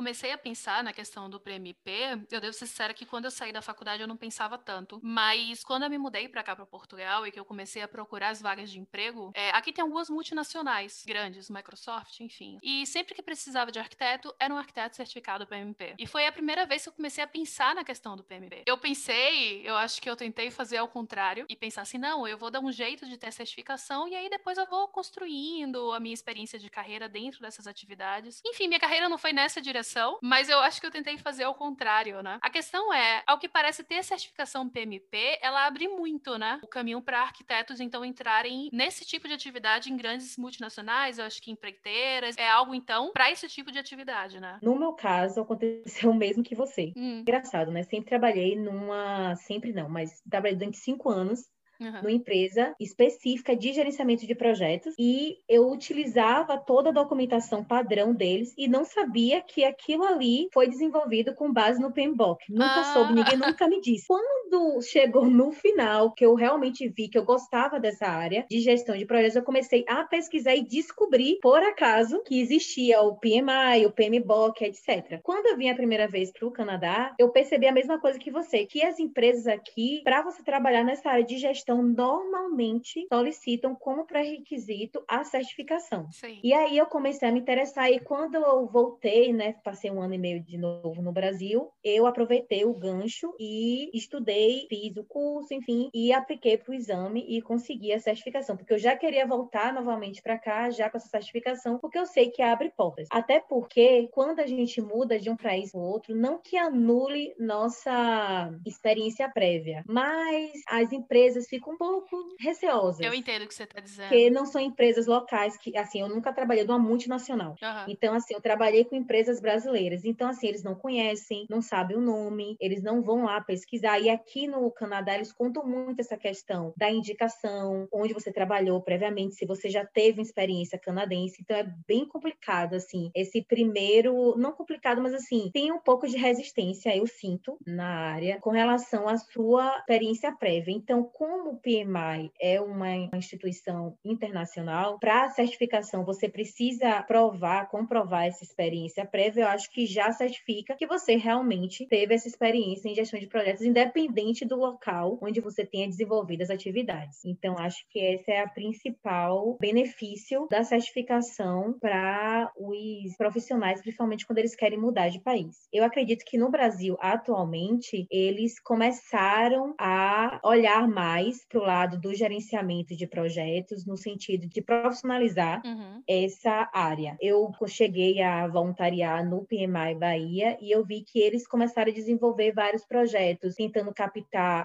comecei 0.00 0.32
a 0.32 0.38
pensar 0.38 0.82
na 0.82 0.94
questão 0.94 1.28
do 1.28 1.38
PMP, 1.38 1.90
eu 2.30 2.40
devo 2.40 2.54
ser 2.54 2.66
sincera 2.66 2.94
que 2.94 3.04
quando 3.04 3.26
eu 3.26 3.30
saí 3.30 3.52
da 3.52 3.60
faculdade 3.60 4.00
eu 4.00 4.08
não 4.08 4.16
pensava 4.16 4.56
tanto. 4.56 4.98
Mas 5.02 5.62
quando 5.62 5.82
eu 5.82 5.90
me 5.90 5.98
mudei 5.98 6.26
para 6.26 6.42
cá, 6.42 6.56
para 6.56 6.64
Portugal, 6.64 7.26
e 7.26 7.30
que 7.30 7.38
eu 7.38 7.44
comecei 7.44 7.82
a 7.82 7.88
procurar 7.88 8.30
as 8.30 8.40
vagas 8.40 8.70
de 8.70 8.80
emprego, 8.80 9.30
é, 9.34 9.50
aqui 9.50 9.74
tem 9.74 9.82
algumas 9.82 10.08
multinacionais 10.08 11.04
grandes, 11.06 11.50
Microsoft, 11.50 12.18
enfim. 12.20 12.58
E 12.62 12.86
sempre 12.86 13.14
que 13.14 13.22
precisava 13.22 13.70
de 13.70 13.78
arquiteto, 13.78 14.34
era 14.40 14.54
um 14.54 14.56
arquiteto 14.56 14.96
certificado 14.96 15.46
PMP. 15.46 15.96
E 15.98 16.06
foi 16.06 16.26
a 16.26 16.32
primeira 16.32 16.64
vez 16.64 16.82
que 16.82 16.88
eu 16.88 16.94
comecei 16.94 17.22
a 17.22 17.26
pensar 17.26 17.74
na 17.74 17.84
questão 17.84 18.16
do 18.16 18.24
PMP. 18.24 18.62
Eu 18.64 18.78
pensei, 18.78 19.60
eu 19.68 19.76
acho 19.76 20.00
que 20.00 20.08
eu 20.08 20.16
tentei 20.16 20.50
fazer 20.50 20.78
ao 20.78 20.88
contrário 20.88 21.44
e 21.46 21.54
pensar 21.54 21.82
assim: 21.82 21.98
não, 21.98 22.26
eu 22.26 22.38
vou 22.38 22.50
dar 22.50 22.60
um 22.60 22.72
jeito 22.72 23.06
de 23.06 23.18
ter 23.18 23.30
certificação 23.34 24.08
e 24.08 24.16
aí 24.16 24.30
depois 24.30 24.56
eu 24.56 24.64
vou 24.64 24.88
construindo 24.88 25.92
a 25.92 26.00
minha 26.00 26.14
experiência 26.14 26.58
de 26.58 26.70
carreira 26.70 27.06
dentro 27.06 27.42
dessas 27.42 27.66
atividades. 27.66 28.40
Enfim, 28.46 28.66
minha 28.66 28.80
carreira 28.80 29.06
não 29.06 29.18
foi 29.18 29.34
nessa 29.34 29.60
direção 29.60 29.89
mas 30.22 30.48
eu 30.48 30.58
acho 30.60 30.80
que 30.80 30.86
eu 30.86 30.90
tentei 30.90 31.18
fazer 31.18 31.44
ao 31.44 31.54
contrário, 31.54 32.22
né? 32.22 32.38
A 32.42 32.50
questão 32.50 32.92
é, 32.92 33.22
ao 33.26 33.38
que 33.38 33.48
parece 33.48 33.84
ter 33.84 34.02
certificação 34.04 34.68
PMP, 34.68 35.38
ela 35.42 35.66
abre 35.66 35.88
muito, 35.88 36.38
né? 36.38 36.58
O 36.62 36.66
caminho 36.66 37.00
para 37.02 37.22
arquitetos 37.22 37.80
então 37.80 38.04
entrarem 38.04 38.68
nesse 38.72 39.04
tipo 39.04 39.26
de 39.28 39.34
atividade 39.34 39.92
em 39.92 39.96
grandes 39.96 40.36
multinacionais, 40.36 41.18
eu 41.18 41.24
acho 41.24 41.40
que 41.42 41.50
empreiteiras, 41.50 42.36
é 42.36 42.48
algo 42.48 42.74
então 42.74 43.10
para 43.12 43.30
esse 43.30 43.48
tipo 43.48 43.70
de 43.70 43.78
atividade, 43.78 44.40
né? 44.40 44.58
No 44.62 44.78
meu 44.78 44.92
caso, 44.92 45.40
aconteceu 45.40 46.10
o 46.10 46.14
mesmo 46.14 46.42
que 46.42 46.54
você. 46.54 46.92
Hum. 46.96 47.20
Engraçado, 47.20 47.70
né? 47.70 47.82
Sempre 47.82 48.10
trabalhei 48.10 48.56
numa, 48.56 49.34
sempre 49.36 49.72
não, 49.72 49.88
mas 49.88 50.20
trabalhei 50.28 50.56
durante 50.56 50.78
cinco 50.78 51.08
anos 51.08 51.48
uhum. 51.80 51.92
numa 52.02 52.12
empresa 52.12 52.74
específica 52.78 53.56
de 53.56 53.72
gerenciamento 53.72 54.26
de 54.26 54.34
projetos 54.34 54.94
e 54.98 55.38
eu 55.48 55.70
utilizava 55.70 56.58
toda 56.58 56.90
a 56.90 56.92
documentação 56.92 57.64
padrão 57.64 58.14
deles 58.14 58.54
e 58.56 58.68
não 58.68 58.84
sabia 58.84 59.40
que 59.40 59.64
aquilo 59.64 60.04
ali 60.04 60.48
foi 60.52 60.68
desenvolvido 60.68 61.34
com 61.34 61.52
base 61.52 61.80
no 61.80 61.92
PMBOK. 61.92 62.44
Nunca 62.50 62.80
ah. 62.80 62.92
soube, 62.92 63.14
ninguém 63.14 63.36
nunca 63.36 63.66
me 63.66 63.80
disse. 63.80 64.06
Quando 64.08 64.39
chegou 64.82 65.26
no 65.26 65.52
final, 65.52 66.12
que 66.12 66.24
eu 66.24 66.34
realmente 66.34 66.88
vi 66.88 67.08
que 67.08 67.18
eu 67.18 67.24
gostava 67.24 67.78
dessa 67.78 68.06
área 68.06 68.46
de 68.48 68.60
gestão 68.60 68.96
de 68.96 69.06
projetos, 69.06 69.36
eu 69.36 69.42
comecei 69.42 69.84
a 69.88 70.04
pesquisar 70.04 70.54
e 70.54 70.64
descobri, 70.64 71.38
por 71.42 71.62
acaso, 71.62 72.22
que 72.24 72.40
existia 72.40 73.00
o 73.00 73.16
PMI, 73.16 73.86
o 73.86 73.92
PMBOK, 73.92 74.64
etc. 74.64 75.20
Quando 75.22 75.46
eu 75.46 75.56
vim 75.56 75.68
a 75.68 75.74
primeira 75.74 76.06
vez 76.06 76.32
para 76.32 76.46
o 76.46 76.50
Canadá, 76.50 77.14
eu 77.18 77.30
percebi 77.30 77.66
a 77.66 77.72
mesma 77.72 77.98
coisa 78.00 78.18
que 78.18 78.30
você, 78.30 78.66
que 78.66 78.82
as 78.82 78.98
empresas 78.98 79.46
aqui, 79.46 80.00
para 80.04 80.22
você 80.22 80.42
trabalhar 80.42 80.84
nessa 80.84 81.10
área 81.10 81.24
de 81.24 81.38
gestão 81.38 81.82
normalmente 81.82 83.06
solicitam 83.12 83.74
como 83.74 84.06
pré-requisito 84.06 85.02
a 85.08 85.24
certificação. 85.24 86.10
Sim. 86.10 86.38
E 86.42 86.52
aí 86.52 86.76
eu 86.76 86.86
comecei 86.86 87.28
a 87.28 87.32
me 87.32 87.40
interessar 87.40 87.90
e 87.90 88.00
quando 88.00 88.36
eu 88.36 88.66
voltei, 88.66 89.32
né, 89.32 89.54
passei 89.64 89.90
um 89.90 90.00
ano 90.00 90.14
e 90.14 90.18
meio 90.18 90.42
de 90.42 90.56
novo 90.56 91.02
no 91.02 91.12
Brasil, 91.12 91.70
eu 91.82 92.06
aproveitei 92.06 92.64
o 92.64 92.74
gancho 92.74 93.34
e 93.38 93.90
estudei, 93.94 94.39
fiz 94.68 94.96
o 94.96 95.04
curso, 95.04 95.52
enfim, 95.54 95.90
e 95.92 96.12
apliquei 96.12 96.56
para 96.56 96.70
o 96.70 96.74
exame 96.74 97.24
e 97.28 97.40
consegui 97.42 97.92
a 97.92 97.98
certificação, 97.98 98.56
porque 98.56 98.72
eu 98.72 98.78
já 98.78 98.96
queria 98.96 99.26
voltar 99.26 99.72
novamente 99.72 100.22
para 100.22 100.38
cá 100.38 100.70
já 100.70 100.88
com 100.88 100.96
essa 100.96 101.08
certificação, 101.08 101.78
porque 101.78 101.98
eu 101.98 102.06
sei 102.06 102.30
que 102.30 102.42
abre 102.42 102.70
portas. 102.76 103.08
Até 103.10 103.40
porque 103.40 104.08
quando 104.12 104.40
a 104.40 104.46
gente 104.46 104.80
muda 104.80 105.18
de 105.18 105.30
um 105.30 105.36
país 105.36 105.72
para 105.72 105.80
outro, 105.80 106.14
não 106.14 106.38
que 106.38 106.56
anule 106.56 107.34
nossa 107.38 108.52
experiência 108.66 109.28
prévia, 109.28 109.84
mas 109.86 110.52
as 110.68 110.92
empresas 110.92 111.48
ficam 111.48 111.74
um 111.74 111.76
pouco 111.76 112.16
receosa. 112.38 113.04
Eu 113.04 113.14
entendo 113.14 113.42
o 113.42 113.48
que 113.48 113.54
você 113.54 113.64
está 113.64 113.80
dizendo. 113.80 114.08
Porque 114.08 114.30
não 114.30 114.46
são 114.46 114.60
empresas 114.60 115.06
locais 115.06 115.56
que, 115.56 115.76
assim, 115.76 116.00
eu 116.00 116.08
nunca 116.08 116.32
trabalhei 116.32 116.64
numa 116.64 116.78
multinacional. 116.78 117.56
Uhum. 117.62 117.84
Então, 117.88 118.14
assim, 118.14 118.34
eu 118.34 118.40
trabalhei 118.40 118.84
com 118.84 118.94
empresas 118.96 119.40
brasileiras. 119.40 120.04
Então, 120.04 120.28
assim, 120.28 120.46
eles 120.48 120.62
não 120.62 120.74
conhecem, 120.74 121.46
não 121.48 121.60
sabem 121.60 121.96
o 121.96 122.00
nome, 122.00 122.56
eles 122.60 122.82
não 122.82 123.02
vão 123.02 123.24
lá 123.24 123.40
pesquisar. 123.40 123.98
E 124.00 124.08
aqui 124.08 124.29
no 124.46 124.70
Canadá, 124.70 125.14
eles 125.14 125.32
contam 125.32 125.66
muito 125.66 126.00
essa 126.00 126.16
questão 126.16 126.72
da 126.76 126.90
indicação, 126.90 127.88
onde 127.92 128.14
você 128.14 128.32
trabalhou 128.32 128.80
previamente, 128.80 129.34
se 129.34 129.46
você 129.46 129.68
já 129.68 129.84
teve 129.84 130.22
experiência 130.22 130.78
canadense. 130.78 131.40
Então, 131.40 131.56
é 131.56 131.64
bem 131.86 132.06
complicado, 132.06 132.74
assim, 132.74 133.10
esse 133.14 133.42
primeiro, 133.42 134.36
não 134.36 134.52
complicado, 134.52 135.02
mas 135.02 135.14
assim, 135.14 135.50
tem 135.52 135.72
um 135.72 135.80
pouco 135.80 136.06
de 136.06 136.16
resistência, 136.16 136.96
eu 136.96 137.06
sinto, 137.06 137.58
na 137.66 137.88
área, 138.12 138.38
com 138.40 138.50
relação 138.50 139.08
à 139.08 139.16
sua 139.16 139.76
experiência 139.78 140.32
prévia. 140.32 140.72
Então, 140.72 141.02
como 141.02 141.50
o 141.50 141.56
PMI 141.56 142.30
é 142.40 142.60
uma 142.60 142.94
instituição 143.16 143.96
internacional, 144.04 144.98
para 144.98 145.24
a 145.24 145.30
certificação 145.30 146.04
você 146.04 146.28
precisa 146.28 147.02
provar, 147.02 147.68
comprovar 147.68 148.26
essa 148.26 148.44
experiência 148.44 149.04
prévia, 149.04 149.42
eu 149.42 149.48
acho 149.48 149.70
que 149.70 149.86
já 149.86 150.12
certifica 150.12 150.76
que 150.76 150.86
você 150.86 151.16
realmente 151.16 151.86
teve 151.86 152.14
essa 152.14 152.28
experiência 152.28 152.88
em 152.88 152.94
gestão 152.94 153.18
de 153.18 153.26
projetos, 153.26 153.62
independente 153.62 154.19
do 154.46 154.56
local 154.56 155.18
onde 155.22 155.40
você 155.40 155.64
tenha 155.64 155.88
desenvolvido 155.88 156.42
as 156.42 156.50
atividades. 156.50 157.24
Então, 157.24 157.56
acho 157.58 157.84
que 157.88 157.98
esse 157.98 158.30
é 158.30 158.42
a 158.42 158.48
principal 158.48 159.56
benefício 159.58 160.46
da 160.50 160.62
certificação 160.62 161.76
para 161.80 162.52
os 162.56 163.16
profissionais, 163.16 163.80
principalmente 163.80 164.26
quando 164.26 164.38
eles 164.38 164.54
querem 164.54 164.78
mudar 164.78 165.08
de 165.08 165.20
país. 165.20 165.68
Eu 165.72 165.84
acredito 165.84 166.24
que 166.26 166.36
no 166.36 166.50
Brasil, 166.50 166.96
atualmente, 167.00 168.06
eles 168.10 168.60
começaram 168.60 169.74
a 169.78 170.38
olhar 170.44 170.86
mais 170.86 171.44
para 171.48 171.60
o 171.60 171.64
lado 171.64 171.98
do 171.98 172.14
gerenciamento 172.14 172.94
de 172.94 173.06
projetos, 173.06 173.86
no 173.86 173.96
sentido 173.96 174.46
de 174.46 174.60
profissionalizar 174.60 175.62
uhum. 175.64 176.02
essa 176.06 176.68
área. 176.72 177.16
Eu 177.20 177.50
cheguei 177.66 178.20
a 178.20 178.46
voluntariar 178.46 179.28
no 179.28 179.44
PMI 179.46 179.94
Bahia 179.98 180.58
e 180.60 180.70
eu 180.70 180.84
vi 180.84 181.02
que 181.02 181.18
eles 181.18 181.46
começaram 181.46 181.90
a 181.90 181.94
desenvolver 181.94 182.52
vários 182.52 182.84
projetos, 182.84 183.54
tentando 183.54 183.92
captar 183.94 184.09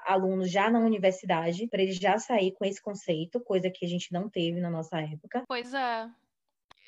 alunos 0.05 0.51
já 0.51 0.69
na 0.69 0.79
universidade, 0.79 1.67
para 1.67 1.81
eles 1.81 1.97
já 1.97 2.17
sair 2.17 2.51
com 2.53 2.65
esse 2.65 2.81
conceito, 2.81 3.39
coisa 3.39 3.69
que 3.69 3.85
a 3.85 3.89
gente 3.89 4.11
não 4.11 4.29
teve 4.29 4.59
na 4.59 4.69
nossa 4.69 4.99
época. 4.99 5.43
Pois 5.47 5.73
é, 5.73 6.09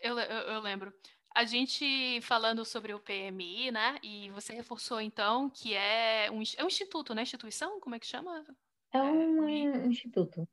eu, 0.02 0.18
eu, 0.20 0.42
eu 0.54 0.60
lembro. 0.62 0.94
A 1.36 1.46
gente 1.46 2.20
falando 2.22 2.66
sobre 2.66 2.94
o 2.94 3.00
PMI, 3.00 3.70
né? 3.70 3.98
E 4.02 4.30
você 4.32 4.54
reforçou 4.54 5.00
então 5.00 5.50
que 5.52 5.76
é 5.76 6.30
um, 6.32 6.42
é 6.58 6.64
um 6.64 6.68
instituto, 6.68 7.14
né? 7.14 7.22
Instituição? 7.22 7.80
Como 7.80 7.94
é 7.94 8.00
que 8.00 8.08
chama? 8.08 8.44
É 8.92 9.00
um, 9.00 9.44
é 9.48 9.78
um 9.78 9.92
instituto. 9.92 10.48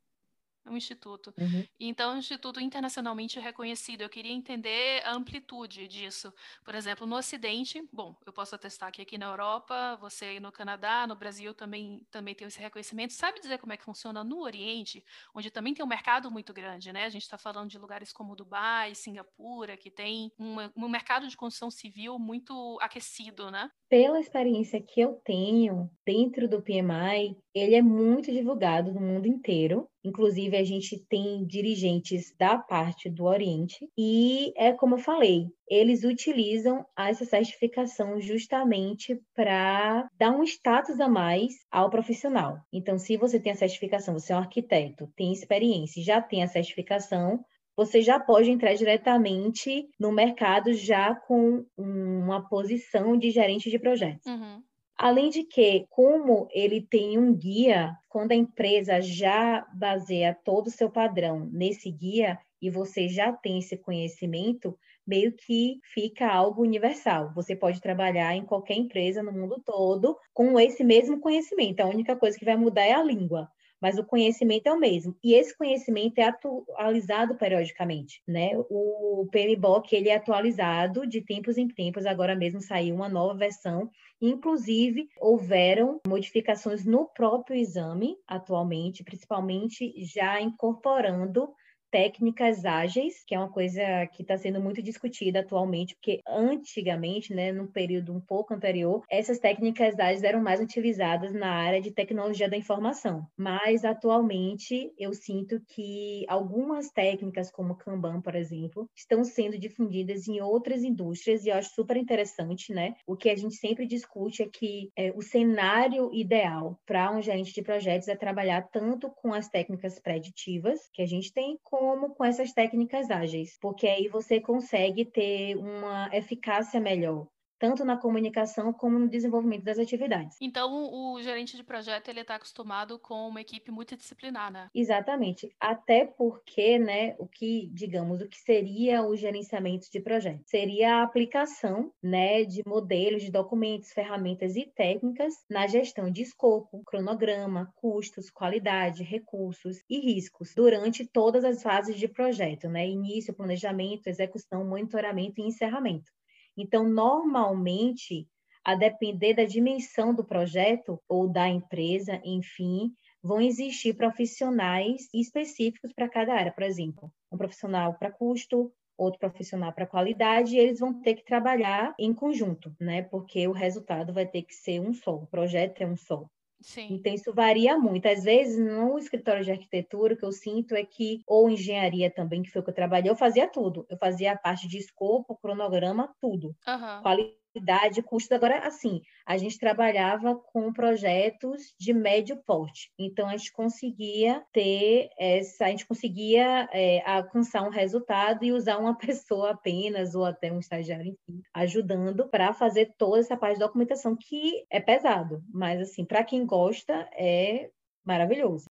É 0.65 0.69
um 0.69 0.77
instituto. 0.77 1.33
Uhum. 1.37 1.63
Então, 1.79 2.11
é 2.11 2.15
um 2.15 2.17
instituto 2.17 2.59
internacionalmente 2.59 3.39
reconhecido. 3.39 4.01
Eu 4.01 4.09
queria 4.09 4.31
entender 4.31 5.03
a 5.05 5.13
amplitude 5.13 5.87
disso. 5.87 6.33
Por 6.63 6.73
exemplo, 6.73 7.05
no 7.05 7.15
Ocidente, 7.15 7.87
bom, 7.93 8.15
eu 8.25 8.33
posso 8.33 8.55
atestar 8.55 8.91
que 8.91 9.01
aqui 9.01 9.17
na 9.17 9.27
Europa, 9.27 9.95
você 10.01 10.25
aí 10.25 10.39
no 10.39 10.51
Canadá, 10.51 11.05
no 11.05 11.15
Brasil 11.15 11.53
também, 11.53 12.05
também 12.09 12.33
tem 12.33 12.47
esse 12.47 12.59
reconhecimento. 12.59 13.13
Sabe 13.13 13.39
dizer 13.39 13.59
como 13.59 13.73
é 13.73 13.77
que 13.77 13.83
funciona 13.83 14.23
no 14.23 14.41
Oriente, 14.41 15.03
onde 15.35 15.51
também 15.51 15.73
tem 15.73 15.85
um 15.85 15.87
mercado 15.87 16.31
muito 16.31 16.51
grande, 16.51 16.91
né? 16.91 17.05
A 17.05 17.09
gente 17.09 17.23
está 17.23 17.37
falando 17.37 17.69
de 17.69 17.77
lugares 17.77 18.11
como 18.11 18.35
Dubai, 18.35 18.95
Singapura, 18.95 19.77
que 19.77 19.91
tem 19.91 20.31
uma, 20.37 20.71
um 20.75 20.89
mercado 20.89 21.27
de 21.27 21.37
construção 21.37 21.69
civil 21.69 22.17
muito 22.17 22.77
aquecido, 22.81 23.51
né? 23.51 23.69
Pela 23.87 24.19
experiência 24.19 24.81
que 24.81 24.99
eu 24.99 25.21
tenho 25.23 25.89
dentro 26.03 26.47
do 26.47 26.61
PMI, 26.61 27.37
ele 27.55 27.73
é 27.73 27.81
muito 27.81 28.29
divulgado 28.31 28.93
no 28.93 28.99
mundo 28.99 29.27
inteiro. 29.27 29.87
Inclusive, 30.03 30.57
a 30.57 30.63
gente 30.63 30.99
tem 31.07 31.45
dirigentes 31.47 32.35
da 32.37 32.57
parte 32.57 33.09
do 33.09 33.23
Oriente. 33.23 33.89
E 33.97 34.51
é 34.57 34.73
como 34.73 34.95
eu 34.95 34.99
falei, 34.99 35.47
eles 35.67 36.03
utilizam 36.03 36.85
essa 36.99 37.23
certificação 37.23 38.19
justamente 38.19 39.17
para 39.33 40.07
dar 40.19 40.31
um 40.31 40.43
status 40.43 40.99
a 40.99 41.07
mais 41.07 41.53
ao 41.71 41.89
profissional. 41.89 42.57
Então, 42.73 42.99
se 42.99 43.15
você 43.15 43.39
tem 43.39 43.53
a 43.53 43.55
certificação, 43.55 44.13
você 44.13 44.33
é 44.33 44.35
um 44.35 44.39
arquiteto, 44.39 45.09
tem 45.15 45.31
experiência, 45.31 46.03
já 46.03 46.21
tem 46.21 46.43
a 46.43 46.47
certificação, 46.47 47.39
você 47.77 48.01
já 48.01 48.19
pode 48.19 48.51
entrar 48.51 48.73
diretamente 48.73 49.87
no 49.99 50.11
mercado 50.11 50.73
já 50.73 51.15
com 51.15 51.65
uma 51.77 52.47
posição 52.47 53.17
de 53.17 53.31
gerente 53.31 53.69
de 53.69 53.79
projetos. 53.79 54.25
Uhum. 54.25 54.61
Além 54.97 55.29
de 55.29 55.43
que, 55.43 55.85
como 55.89 56.47
ele 56.51 56.81
tem 56.81 57.17
um 57.17 57.33
guia, 57.33 57.93
quando 58.07 58.31
a 58.31 58.35
empresa 58.35 59.01
já 59.01 59.67
baseia 59.73 60.37
todo 60.45 60.67
o 60.67 60.71
seu 60.71 60.89
padrão 60.89 61.49
nesse 61.51 61.91
guia 61.91 62.39
e 62.61 62.69
você 62.69 63.07
já 63.07 63.33
tem 63.33 63.59
esse 63.59 63.77
conhecimento, 63.77 64.77
meio 65.05 65.33
que 65.33 65.79
fica 65.93 66.27
algo 66.27 66.61
universal. 66.61 67.33
Você 67.35 67.55
pode 67.55 67.81
trabalhar 67.81 68.35
em 68.35 68.45
qualquer 68.45 68.75
empresa 68.75 69.21
no 69.21 69.31
mundo 69.31 69.61
todo 69.65 70.17
com 70.33 70.59
esse 70.59 70.83
mesmo 70.83 71.19
conhecimento. 71.19 71.81
A 71.81 71.87
única 71.87 72.15
coisa 72.15 72.37
que 72.37 72.45
vai 72.45 72.55
mudar 72.55 72.83
é 72.83 72.93
a 72.93 73.03
língua 73.03 73.49
mas 73.81 73.99
o 73.99 74.03
conhecimento 74.03 74.67
é 74.67 74.73
o 74.73 74.79
mesmo. 74.79 75.15
E 75.23 75.35
esse 75.35 75.55
conhecimento 75.55 76.17
é 76.17 76.23
atualizado 76.23 77.35
periodicamente, 77.35 78.19
né? 78.27 78.51
O 78.69 79.27
PMBOK, 79.31 79.95
ele 79.95 80.09
é 80.09 80.15
atualizado 80.15 81.05
de 81.05 81.21
tempos 81.21 81.57
em 81.57 81.67
tempos, 81.67 82.05
agora 82.05 82.35
mesmo 82.35 82.61
saiu 82.61 82.95
uma 82.95 83.09
nova 83.09 83.37
versão, 83.37 83.89
inclusive 84.21 85.09
houveram 85.19 85.99
modificações 86.07 86.85
no 86.85 87.05
próprio 87.05 87.55
exame 87.55 88.17
atualmente, 88.27 89.03
principalmente 89.03 89.93
já 90.05 90.41
incorporando 90.41 91.53
técnicas 91.95 92.65
ágeis, 92.65 93.23
que 93.25 93.33
é 93.33 93.39
uma 93.39 93.47
coisa 93.49 94.05
que 94.07 94.21
está 94.21 94.37
sendo 94.37 94.59
muito 94.59 94.81
discutida 94.81 95.39
atualmente, 95.39 95.95
porque 95.95 96.19
antigamente, 96.27 97.33
né, 97.33 97.53
num 97.53 97.67
período 97.67 98.11
um 98.11 98.19
pouco 98.19 98.53
anterior, 98.53 99.01
essas 99.09 99.39
técnicas 99.39 99.97
ágeis 99.97 100.21
eram 100.21 100.41
mais 100.41 100.59
utilizadas 100.59 101.31
na 101.31 101.47
área 101.47 101.79
de 101.79 101.91
tecnologia 101.91 102.49
da 102.49 102.57
informação. 102.57 103.25
Mas 103.37 103.85
atualmente 103.85 104.91
eu 104.99 105.13
sinto 105.13 105.61
que 105.69 106.25
algumas 106.27 106.89
técnicas, 106.89 107.49
como 107.49 107.77
Kanban, 107.77 108.19
por 108.19 108.35
exemplo, 108.35 108.89
estão 108.93 109.23
sendo 109.23 109.57
difundidas 109.57 110.27
em 110.27 110.41
outras 110.41 110.83
indústrias 110.83 111.45
e 111.45 111.49
eu 111.49 111.55
acho 111.55 111.73
super 111.73 111.95
interessante, 111.95 112.73
né? 112.73 112.95
O 113.07 113.15
que 113.15 113.29
a 113.29 113.37
gente 113.37 113.55
sempre 113.55 113.87
discute 113.87 114.43
é 114.43 114.49
que 114.49 114.91
é, 114.97 115.13
o 115.15 115.21
cenário 115.21 116.13
ideal 116.13 116.77
para 116.85 117.09
um 117.09 117.21
gerente 117.21 117.53
de 117.53 117.61
projetos 117.61 118.09
é 118.09 118.17
trabalhar 118.17 118.63
tanto 118.63 119.09
com 119.09 119.33
as 119.33 119.47
técnicas 119.47 119.97
preditivas 119.97 120.89
que 120.93 121.01
a 121.01 121.07
gente 121.07 121.31
tem, 121.31 121.57
com 121.63 121.84
como 121.85 122.15
com 122.15 122.25
essas 122.25 122.51
técnicas 122.51 123.11
ágeis, 123.11 123.59
porque 123.61 123.85
aí 123.85 124.07
você 124.07 124.41
consegue 124.41 125.05
ter 125.05 125.55
uma 125.55 126.09
eficácia 126.11 126.81
melhor 126.81 127.27
tanto 127.65 127.83
na 127.83 127.97
comunicação 127.97 128.71
como 128.71 128.99
no 128.99 129.09
desenvolvimento 129.09 129.63
das 129.63 129.79
atividades. 129.79 130.37
Então, 130.39 130.93
o 130.93 131.19
gerente 131.19 131.57
de 131.57 131.63
projeto 131.63 132.09
ele 132.09 132.21
está 132.21 132.35
acostumado 132.35 132.99
com 132.99 133.27
uma 133.27 133.41
equipe 133.41 133.71
multidisciplinar, 133.71 134.51
né? 134.51 134.69
Exatamente. 134.75 135.51
Até 135.59 136.05
porque, 136.05 136.77
né, 136.77 137.15
o 137.17 137.27
que, 137.27 137.67
digamos, 137.73 138.21
o 138.21 138.29
que 138.29 138.37
seria 138.37 139.01
o 139.01 139.15
gerenciamento 139.15 139.87
de 139.91 139.99
projeto? 139.99 140.43
Seria 140.45 140.97
a 140.97 141.03
aplicação, 141.03 141.91
né, 142.03 142.43
de 142.43 142.61
modelos, 142.67 143.23
de 143.23 143.31
documentos, 143.31 143.91
ferramentas 143.91 144.55
e 144.55 144.71
técnicas 144.75 145.33
na 145.49 145.65
gestão 145.65 146.11
de 146.11 146.21
escopo, 146.21 146.83
cronograma, 146.85 147.73
custos, 147.75 148.29
qualidade, 148.29 149.01
recursos 149.01 149.81
e 149.89 149.99
riscos 149.99 150.53
durante 150.55 151.03
todas 151.07 151.43
as 151.43 151.63
fases 151.63 151.97
de 151.97 152.07
projeto, 152.07 152.69
né? 152.69 152.87
Início, 152.87 153.33
planejamento, 153.33 154.05
execução, 154.05 154.63
monitoramento 154.63 155.41
e 155.41 155.47
encerramento. 155.47 156.11
Então, 156.57 156.87
normalmente, 156.87 158.27
a 158.63 158.75
depender 158.75 159.33
da 159.33 159.43
dimensão 159.43 160.13
do 160.13 160.23
projeto 160.23 160.99
ou 161.07 161.27
da 161.27 161.47
empresa, 161.47 162.19
enfim, 162.23 162.91
vão 163.21 163.41
existir 163.41 163.95
profissionais 163.95 165.07
específicos 165.13 165.93
para 165.93 166.09
cada 166.09 166.33
área. 166.33 166.51
Por 166.51 166.63
exemplo, 166.63 167.11
um 167.31 167.37
profissional 167.37 167.93
para 167.93 168.11
custo, 168.11 168.71
outro 168.97 169.19
profissional 169.19 169.73
para 169.73 169.85
qualidade, 169.85 170.55
e 170.55 170.59
eles 170.59 170.79
vão 170.79 171.01
ter 171.01 171.15
que 171.15 171.25
trabalhar 171.25 171.93
em 171.99 172.13
conjunto, 172.13 172.73
né? 172.79 173.03
Porque 173.03 173.47
o 173.47 173.51
resultado 173.51 174.13
vai 174.13 174.25
ter 174.25 174.43
que 174.43 174.55
ser 174.55 174.79
um 174.79 174.93
só, 174.93 175.15
o 175.15 175.27
projeto 175.27 175.81
é 175.81 175.85
um 175.85 175.97
só. 175.97 176.25
Sim. 176.61 176.89
Então, 176.89 177.13
isso 177.13 177.33
varia 177.33 177.77
muito. 177.77 178.07
Às 178.07 178.23
vezes, 178.23 178.59
no 178.59 178.97
escritório 178.99 179.43
de 179.43 179.51
arquitetura, 179.51 180.13
o 180.13 180.17
que 180.17 180.25
eu 180.25 180.31
sinto 180.31 180.75
é 180.75 180.85
que, 180.85 181.21
ou 181.27 181.49
engenharia 181.49 182.11
também, 182.13 182.43
que 182.43 182.49
foi 182.51 182.61
o 182.61 182.63
que 182.63 182.69
eu 182.69 182.75
trabalhei, 182.75 183.09
eu 183.11 183.15
fazia 183.15 183.47
tudo. 183.47 183.85
Eu 183.89 183.97
fazia 183.97 184.33
a 184.33 184.37
parte 184.37 184.67
de 184.67 184.77
escopo, 184.77 185.37
cronograma, 185.37 186.13
tudo. 186.21 186.55
Uhum. 186.67 187.01
Qualidade 187.01 187.37
qualidade, 187.55 188.03
custos. 188.03 188.31
Agora, 188.31 188.59
assim, 188.59 189.01
a 189.25 189.37
gente 189.37 189.57
trabalhava 189.57 190.35
com 190.35 190.73
projetos 190.73 191.73
de 191.79 191.93
médio 191.93 192.37
porte. 192.37 192.91
Então, 192.99 193.27
a 193.27 193.37
gente 193.37 193.51
conseguia 193.51 194.43
ter 194.51 195.09
essa, 195.17 195.65
a 195.65 195.69
gente 195.69 195.85
conseguia 195.85 196.67
é, 196.71 197.01
alcançar 197.09 197.63
um 197.63 197.69
resultado 197.69 198.43
e 198.43 198.51
usar 198.51 198.77
uma 198.77 198.95
pessoa 198.97 199.51
apenas, 199.51 200.15
ou 200.15 200.25
até 200.25 200.51
um 200.51 200.59
estagiário, 200.59 201.07
enfim, 201.07 201.41
ajudando 201.53 202.27
para 202.27 202.53
fazer 202.53 202.93
toda 202.97 203.19
essa 203.19 203.37
parte 203.37 203.55
de 203.55 203.65
documentação, 203.65 204.15
que 204.15 204.65
é 204.69 204.79
pesado, 204.79 205.41
mas, 205.53 205.79
assim, 205.79 206.05
para 206.05 206.23
quem 206.23 206.45
gosta, 206.45 206.93
é 207.13 207.69
maravilhoso. 208.03 208.65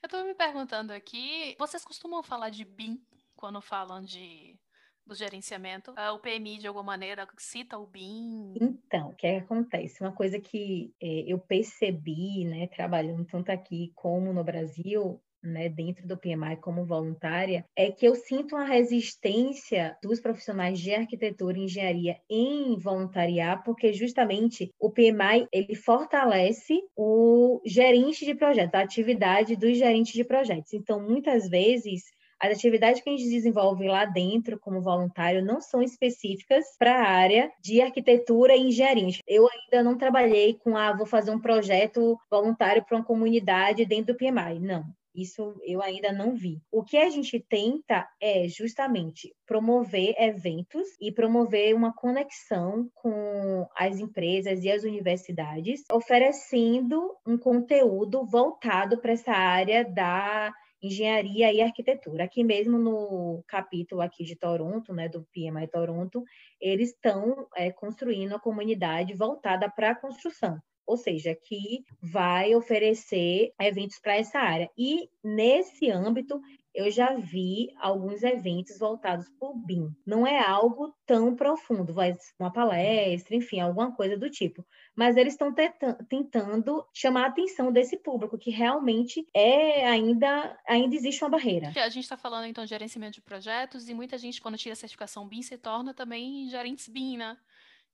Eu 0.00 0.06
estou 0.06 0.24
me 0.24 0.34
perguntando 0.34 0.92
aqui, 0.92 1.56
vocês 1.58 1.84
costumam 1.84 2.22
falar 2.22 2.50
de 2.50 2.64
BIM 2.64 3.00
quando 3.34 3.60
falam 3.60 4.00
de 4.00 4.56
do 5.08 5.14
gerenciamento. 5.14 5.90
Uh, 5.92 6.14
o 6.14 6.18
PMI, 6.18 6.58
de 6.58 6.66
alguma 6.68 6.84
maneira, 6.84 7.26
cita 7.38 7.78
o 7.78 7.86
BIM? 7.86 8.54
Então, 8.60 9.08
o 9.08 9.14
que, 9.14 9.26
é 9.26 9.38
que 9.38 9.44
acontece? 9.44 10.00
Uma 10.02 10.12
coisa 10.12 10.38
que 10.38 10.92
é, 11.00 11.24
eu 11.26 11.38
percebi, 11.38 12.44
né, 12.44 12.66
trabalhando 12.68 13.24
tanto 13.24 13.50
aqui 13.50 13.90
como 13.94 14.32
no 14.32 14.44
Brasil, 14.44 15.20
né, 15.42 15.68
dentro 15.68 16.06
do 16.06 16.16
PMI 16.16 16.56
como 16.60 16.84
voluntária, 16.84 17.64
é 17.76 17.90
que 17.90 18.06
eu 18.06 18.14
sinto 18.14 18.54
uma 18.54 18.64
resistência 18.64 19.96
dos 20.02 20.20
profissionais 20.20 20.78
de 20.78 20.92
arquitetura 20.92 21.58
e 21.58 21.64
engenharia 21.64 22.16
em 22.28 22.76
voluntariar, 22.78 23.62
porque 23.64 23.92
justamente 23.92 24.72
o 24.78 24.90
PMI 24.90 25.48
ele 25.52 25.74
fortalece 25.74 26.80
o 26.96 27.62
gerente 27.64 28.24
de 28.24 28.34
projetos, 28.34 28.74
a 28.74 28.82
atividade 28.82 29.56
dos 29.56 29.78
gerentes 29.78 30.12
de 30.12 30.24
projetos. 30.24 30.72
Então, 30.72 31.00
muitas 31.00 31.48
vezes 31.48 32.04
as 32.40 32.52
atividades 32.52 33.02
que 33.02 33.10
a 33.10 33.16
gente 33.16 33.28
desenvolve 33.28 33.88
lá 33.88 34.04
dentro, 34.04 34.58
como 34.58 34.80
voluntário, 34.80 35.44
não 35.44 35.60
são 35.60 35.82
específicas 35.82 36.64
para 36.78 36.94
a 36.94 37.08
área 37.08 37.50
de 37.60 37.80
arquitetura 37.80 38.56
e 38.56 38.68
engenharia. 38.68 38.88
Eu 39.26 39.48
ainda 39.48 39.82
não 39.82 39.98
trabalhei 39.98 40.54
com, 40.54 40.76
ah, 40.76 40.96
vou 40.96 41.06
fazer 41.06 41.30
um 41.30 41.40
projeto 41.40 42.18
voluntário 42.30 42.84
para 42.84 42.96
uma 42.96 43.04
comunidade 43.04 43.84
dentro 43.84 44.14
do 44.14 44.18
PMI. 44.18 44.58
Não. 44.60 44.84
Isso 45.14 45.60
eu 45.64 45.82
ainda 45.82 46.12
não 46.12 46.36
vi. 46.36 46.62
O 46.70 46.84
que 46.84 46.96
a 46.96 47.10
gente 47.10 47.40
tenta 47.40 48.08
é 48.20 48.46
justamente 48.46 49.34
promover 49.44 50.14
eventos 50.16 50.86
e 51.00 51.10
promover 51.10 51.74
uma 51.74 51.92
conexão 51.92 52.88
com 52.94 53.66
as 53.76 53.98
empresas 53.98 54.62
e 54.62 54.70
as 54.70 54.84
universidades, 54.84 55.82
oferecendo 55.90 57.16
um 57.26 57.36
conteúdo 57.36 58.24
voltado 58.26 58.98
para 58.98 59.12
essa 59.12 59.32
área 59.32 59.84
da 59.84 60.52
engenharia 60.82 61.52
e 61.52 61.60
arquitetura. 61.60 62.24
Aqui 62.24 62.44
mesmo 62.44 62.78
no 62.78 63.42
capítulo 63.46 64.00
aqui 64.00 64.24
de 64.24 64.36
Toronto, 64.36 64.92
né, 64.92 65.08
do 65.08 65.26
PMI 65.32 65.68
Toronto, 65.68 66.22
eles 66.60 66.90
estão 66.90 67.46
é, 67.56 67.70
construindo 67.70 68.34
a 68.34 68.40
comunidade 68.40 69.14
voltada 69.14 69.70
para 69.70 69.90
a 69.90 69.94
construção 69.94 70.58
ou 70.88 70.96
seja, 70.96 71.34
que 71.34 71.84
vai 72.00 72.54
oferecer 72.54 73.52
eventos 73.60 73.98
para 73.98 74.16
essa 74.16 74.38
área. 74.38 74.70
E 74.76 75.10
nesse 75.22 75.90
âmbito, 75.90 76.40
eu 76.74 76.90
já 76.90 77.14
vi 77.14 77.72
alguns 77.78 78.22
eventos 78.22 78.78
voltados 78.78 79.28
para 79.38 79.48
o 79.48 79.54
BIM. 79.54 79.90
Não 80.06 80.26
é 80.26 80.38
algo 80.38 80.94
tão 81.06 81.34
profundo, 81.34 81.92
vai 81.92 82.14
uma 82.38 82.52
palestra, 82.52 83.34
enfim, 83.34 83.60
alguma 83.60 83.94
coisa 83.94 84.16
do 84.16 84.30
tipo. 84.30 84.64
Mas 84.94 85.16
eles 85.16 85.34
estão 85.34 85.54
tentando 86.08 86.84
chamar 86.92 87.24
a 87.24 87.28
atenção 87.28 87.72
desse 87.72 87.96
público, 87.96 88.38
que 88.38 88.50
realmente 88.50 89.26
é 89.34 89.86
ainda, 89.88 90.58
ainda 90.66 90.94
existe 90.94 91.22
uma 91.24 91.30
barreira. 91.30 91.68
A 91.68 91.88
gente 91.88 92.04
está 92.04 92.16
falando 92.16 92.46
então 92.46 92.64
de 92.64 92.70
gerenciamento 92.70 93.14
de 93.14 93.22
projetos, 93.22 93.88
e 93.88 93.94
muita 93.94 94.18
gente, 94.18 94.40
quando 94.40 94.58
tira 94.58 94.72
a 94.72 94.76
certificação 94.76 95.26
BIM, 95.26 95.42
se 95.42 95.56
torna 95.56 95.94
também 95.94 96.48
gerentes 96.48 96.88
BIM, 96.88 97.16
né? 97.16 97.36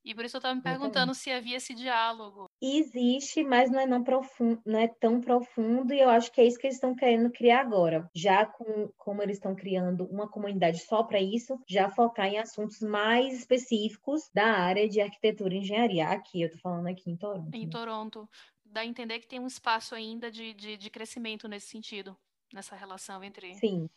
E 0.04 0.14
por 0.14 0.24
isso 0.24 0.36
eu 0.36 0.38
estava 0.38 0.54
me 0.54 0.60
perguntando 0.60 1.14
se 1.14 1.30
havia 1.30 1.56
esse 1.56 1.74
diálogo. 1.74 2.50
Existe, 2.60 3.42
mas 3.42 3.70
não 3.70 3.80
é, 3.80 3.86
não, 3.86 4.04
profundo, 4.04 4.60
não 4.66 4.78
é 4.78 4.86
tão 4.86 5.18
profundo, 5.20 5.94
e 5.94 6.00
eu 6.00 6.10
acho 6.10 6.30
que 6.30 6.42
é 6.42 6.44
isso 6.44 6.58
que 6.58 6.66
eles 6.66 6.76
estão 6.76 6.94
querendo 6.94 7.30
criar 7.30 7.60
agora. 7.60 8.08
Já 8.14 8.44
com 8.44 8.92
como 8.98 9.22
eles 9.22 9.38
estão 9.38 9.54
criando 9.54 10.04
uma 10.06 10.28
comunidade 10.28 10.80
só 10.80 11.02
para 11.02 11.20
isso, 11.20 11.58
já 11.66 11.88
focar 11.88 12.26
em 12.26 12.38
assuntos 12.38 12.80
mais 12.80 13.34
específicos 13.34 14.28
da 14.34 14.46
área 14.46 14.86
de 14.86 15.00
arquitetura 15.00 15.54
e 15.54 15.58
engenharia. 15.58 16.08
Aqui, 16.08 16.42
eu 16.42 16.46
estou 16.48 16.60
falando 16.60 16.88
aqui 16.88 17.10
em 17.10 17.16
Toronto. 17.16 17.54
Em 17.54 17.64
né? 17.64 17.70
Toronto. 17.70 18.28
Dá 18.62 18.82
a 18.82 18.86
entender 18.86 19.20
que 19.20 19.28
tem 19.28 19.40
um 19.40 19.46
espaço 19.46 19.94
ainda 19.94 20.30
de, 20.30 20.52
de, 20.52 20.76
de 20.76 20.90
crescimento 20.90 21.48
nesse 21.48 21.68
sentido, 21.68 22.14
nessa 22.52 22.76
relação 22.76 23.24
entre. 23.24 23.54
Sim 23.54 23.88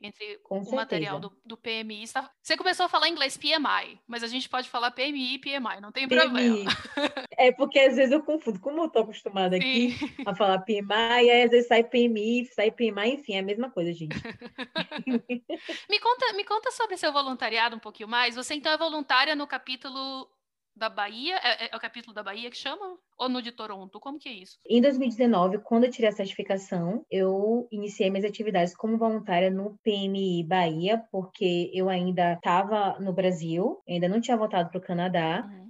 entre 0.00 0.38
Com 0.38 0.56
o 0.56 0.64
certeza. 0.64 0.76
material 0.76 1.20
do, 1.20 1.32
do 1.44 1.56
PMI. 1.56 2.04
Você 2.42 2.56
começou 2.56 2.86
a 2.86 2.88
falar 2.88 3.08
inglês 3.08 3.36
PMI, 3.36 4.00
mas 4.06 4.22
a 4.22 4.26
gente 4.26 4.48
pode 4.48 4.68
falar 4.68 4.90
PMI 4.90 5.34
e 5.34 5.38
PMI, 5.38 5.80
não 5.80 5.92
tem 5.92 6.08
PMI. 6.08 6.20
problema. 6.20 6.70
É 7.38 7.50
porque 7.50 7.78
às 7.78 7.96
vezes 7.96 8.12
eu 8.12 8.22
confundo, 8.22 8.60
como 8.60 8.80
eu 8.80 8.86
estou 8.86 9.02
acostumada 9.02 9.56
aqui 9.56 9.92
Sim. 9.92 10.14
a 10.24 10.34
falar 10.34 10.60
PMI, 10.60 11.30
aí 11.30 11.42
às 11.42 11.50
vezes 11.50 11.66
sai 11.66 11.82
PMI, 11.82 12.46
sai 12.46 12.70
PMI, 12.70 13.14
enfim, 13.14 13.34
é 13.34 13.40
a 13.40 13.42
mesma 13.42 13.70
coisa, 13.70 13.92
gente. 13.92 14.14
me, 15.88 15.98
conta, 16.00 16.32
me 16.34 16.44
conta 16.44 16.70
sobre 16.70 16.96
seu 16.96 17.12
voluntariado 17.12 17.76
um 17.76 17.80
pouquinho 17.80 18.08
mais. 18.08 18.36
Você 18.36 18.54
então 18.54 18.72
é 18.72 18.78
voluntária 18.78 19.34
no 19.34 19.46
capítulo 19.46 20.28
da 20.74 20.88
Bahia? 20.88 21.36
É, 21.36 21.66
é, 21.66 21.68
é, 21.72 21.76
o 21.76 21.80
capítulo 21.80 22.14
da 22.14 22.22
Bahia 22.22 22.50
que 22.50 22.56
chama? 22.56 22.98
Ou 23.18 23.28
no 23.28 23.42
de 23.42 23.52
Toronto? 23.52 24.00
Como 24.00 24.18
que 24.18 24.28
é 24.28 24.32
isso? 24.32 24.58
Em 24.66 24.80
2019, 24.80 25.58
quando 25.58 25.84
eu 25.84 25.90
tirei 25.90 26.08
a 26.08 26.12
certificação, 26.12 27.04
eu 27.10 27.68
iniciei 27.70 28.10
minhas 28.10 28.24
atividades 28.24 28.74
como 28.74 28.98
voluntária 28.98 29.50
no 29.50 29.78
PMI 29.84 30.44
Bahia, 30.44 31.04
porque 31.10 31.70
eu 31.72 31.88
ainda 31.88 32.32
estava 32.32 32.98
no 32.98 33.12
Brasil, 33.12 33.82
ainda 33.88 34.08
não 34.08 34.20
tinha 34.20 34.36
voltado 34.36 34.70
para 34.70 34.78
o 34.78 34.82
Canadá. 34.82 35.46
Uhum. 35.46 35.68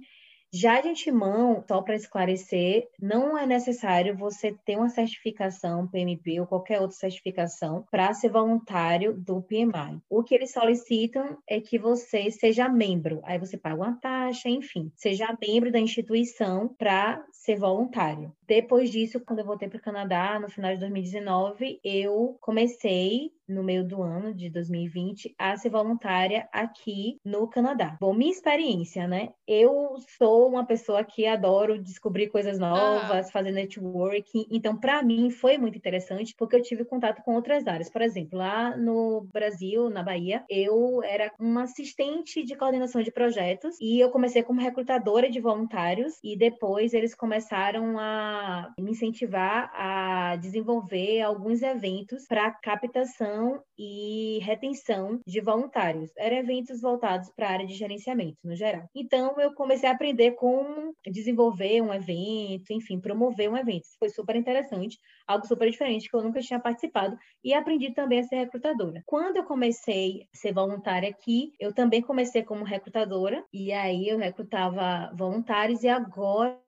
Já 0.55 0.79
de 0.79 0.89
antemão, 0.89 1.63
só 1.67 1.81
para 1.81 1.95
esclarecer, 1.95 2.87
não 3.01 3.35
é 3.35 3.43
necessário 3.43 4.15
você 4.15 4.55
ter 4.63 4.77
uma 4.77 4.87
certificação 4.87 5.87
PMP 5.87 6.39
ou 6.39 6.45
qualquer 6.45 6.79
outra 6.79 6.95
certificação 6.95 7.83
para 7.89 8.13
ser 8.13 8.29
voluntário 8.29 9.15
do 9.17 9.41
PMI. 9.41 9.99
O 10.07 10.21
que 10.21 10.35
eles 10.35 10.51
solicitam 10.51 11.39
é 11.49 11.59
que 11.59 11.79
você 11.79 12.29
seja 12.29 12.69
membro. 12.69 13.19
Aí 13.23 13.39
você 13.39 13.57
paga 13.57 13.77
uma 13.77 13.99
taxa, 13.99 14.47
enfim, 14.47 14.91
seja 14.95 15.35
membro 15.41 15.71
da 15.71 15.79
instituição 15.79 16.67
para 16.77 17.25
ser 17.31 17.57
voluntário. 17.57 18.31
Depois 18.53 18.91
disso, 18.91 19.19
quando 19.19 19.39
eu 19.39 19.45
voltei 19.45 19.67
para 19.67 19.79
o 19.79 19.81
Canadá, 19.81 20.39
no 20.39 20.47
final 20.47 20.71
de 20.75 20.79
2019, 20.79 21.79
eu 21.83 22.37
comecei 22.39 23.31
no 23.47 23.63
meio 23.63 23.85
do 23.85 24.01
ano 24.01 24.33
de 24.33 24.49
2020 24.49 25.35
a 25.37 25.55
ser 25.57 25.69
voluntária 25.69 26.47
aqui 26.51 27.19
no 27.25 27.47
Canadá. 27.47 27.97
Bom, 27.99 28.13
minha 28.13 28.31
experiência, 28.31 29.07
né? 29.07 29.29
Eu 29.47 29.95
sou 30.17 30.47
uma 30.47 30.65
pessoa 30.65 31.03
que 31.03 31.25
adoro 31.25 31.81
descobrir 31.81 32.29
coisas 32.29 32.57
novas, 32.57 33.27
ah. 33.27 33.31
fazer 33.31 33.51
networking. 33.51 34.45
Então, 34.49 34.77
para 34.77 35.03
mim 35.03 35.29
foi 35.29 35.57
muito 35.57 35.77
interessante 35.77 36.33
porque 36.37 36.55
eu 36.55 36.61
tive 36.61 36.85
contato 36.85 37.21
com 37.23 37.35
outras 37.35 37.67
áreas. 37.67 37.89
Por 37.89 38.01
exemplo, 38.01 38.37
lá 38.39 38.77
no 38.77 39.27
Brasil, 39.33 39.89
na 39.89 40.03
Bahia, 40.03 40.43
eu 40.49 41.03
era 41.03 41.31
uma 41.39 41.63
assistente 41.63 42.43
de 42.43 42.55
coordenação 42.55 43.01
de 43.01 43.11
projetos 43.11 43.75
e 43.81 43.99
eu 43.99 44.09
comecei 44.09 44.41
como 44.41 44.61
recrutadora 44.61 45.29
de 45.29 45.39
voluntários 45.39 46.17
e 46.23 46.37
depois 46.37 46.93
eles 46.93 47.13
começaram 47.13 47.99
a 47.99 48.42
me 48.79 48.91
incentivar 48.91 49.71
a 49.73 50.35
desenvolver 50.37 51.21
alguns 51.21 51.61
eventos 51.61 52.25
para 52.27 52.51
captação 52.51 53.61
e 53.77 54.39
retenção 54.41 55.19
de 55.25 55.41
voluntários. 55.41 56.11
Eram 56.17 56.37
eventos 56.37 56.81
voltados 56.81 57.29
para 57.35 57.47
a 57.47 57.51
área 57.51 57.65
de 57.67 57.73
gerenciamento, 57.73 58.37
no 58.43 58.55
geral. 58.55 58.87
Então, 58.95 59.39
eu 59.39 59.53
comecei 59.53 59.89
a 59.89 59.93
aprender 59.93 60.31
como 60.31 60.95
desenvolver 61.05 61.81
um 61.81 61.93
evento, 61.93 62.71
enfim, 62.71 62.99
promover 62.99 63.49
um 63.49 63.57
evento. 63.57 63.83
Isso 63.83 63.97
foi 63.99 64.09
super 64.09 64.35
interessante, 64.35 64.97
algo 65.27 65.45
super 65.47 65.69
diferente 65.69 66.09
que 66.09 66.15
eu 66.15 66.23
nunca 66.23 66.41
tinha 66.41 66.59
participado 66.59 67.17
e 67.43 67.53
aprendi 67.53 67.93
também 67.93 68.19
a 68.19 68.23
ser 68.23 68.37
recrutadora. 68.37 69.01
Quando 69.05 69.37
eu 69.37 69.43
comecei 69.43 70.27
a 70.33 70.37
ser 70.37 70.53
voluntária 70.53 71.09
aqui, 71.09 71.53
eu 71.59 71.73
também 71.73 72.01
comecei 72.01 72.43
como 72.43 72.63
recrutadora 72.63 73.43
e 73.51 73.71
aí 73.71 74.07
eu 74.07 74.17
recrutava 74.17 75.11
voluntários 75.15 75.83
e 75.83 75.87
agora 75.87 76.59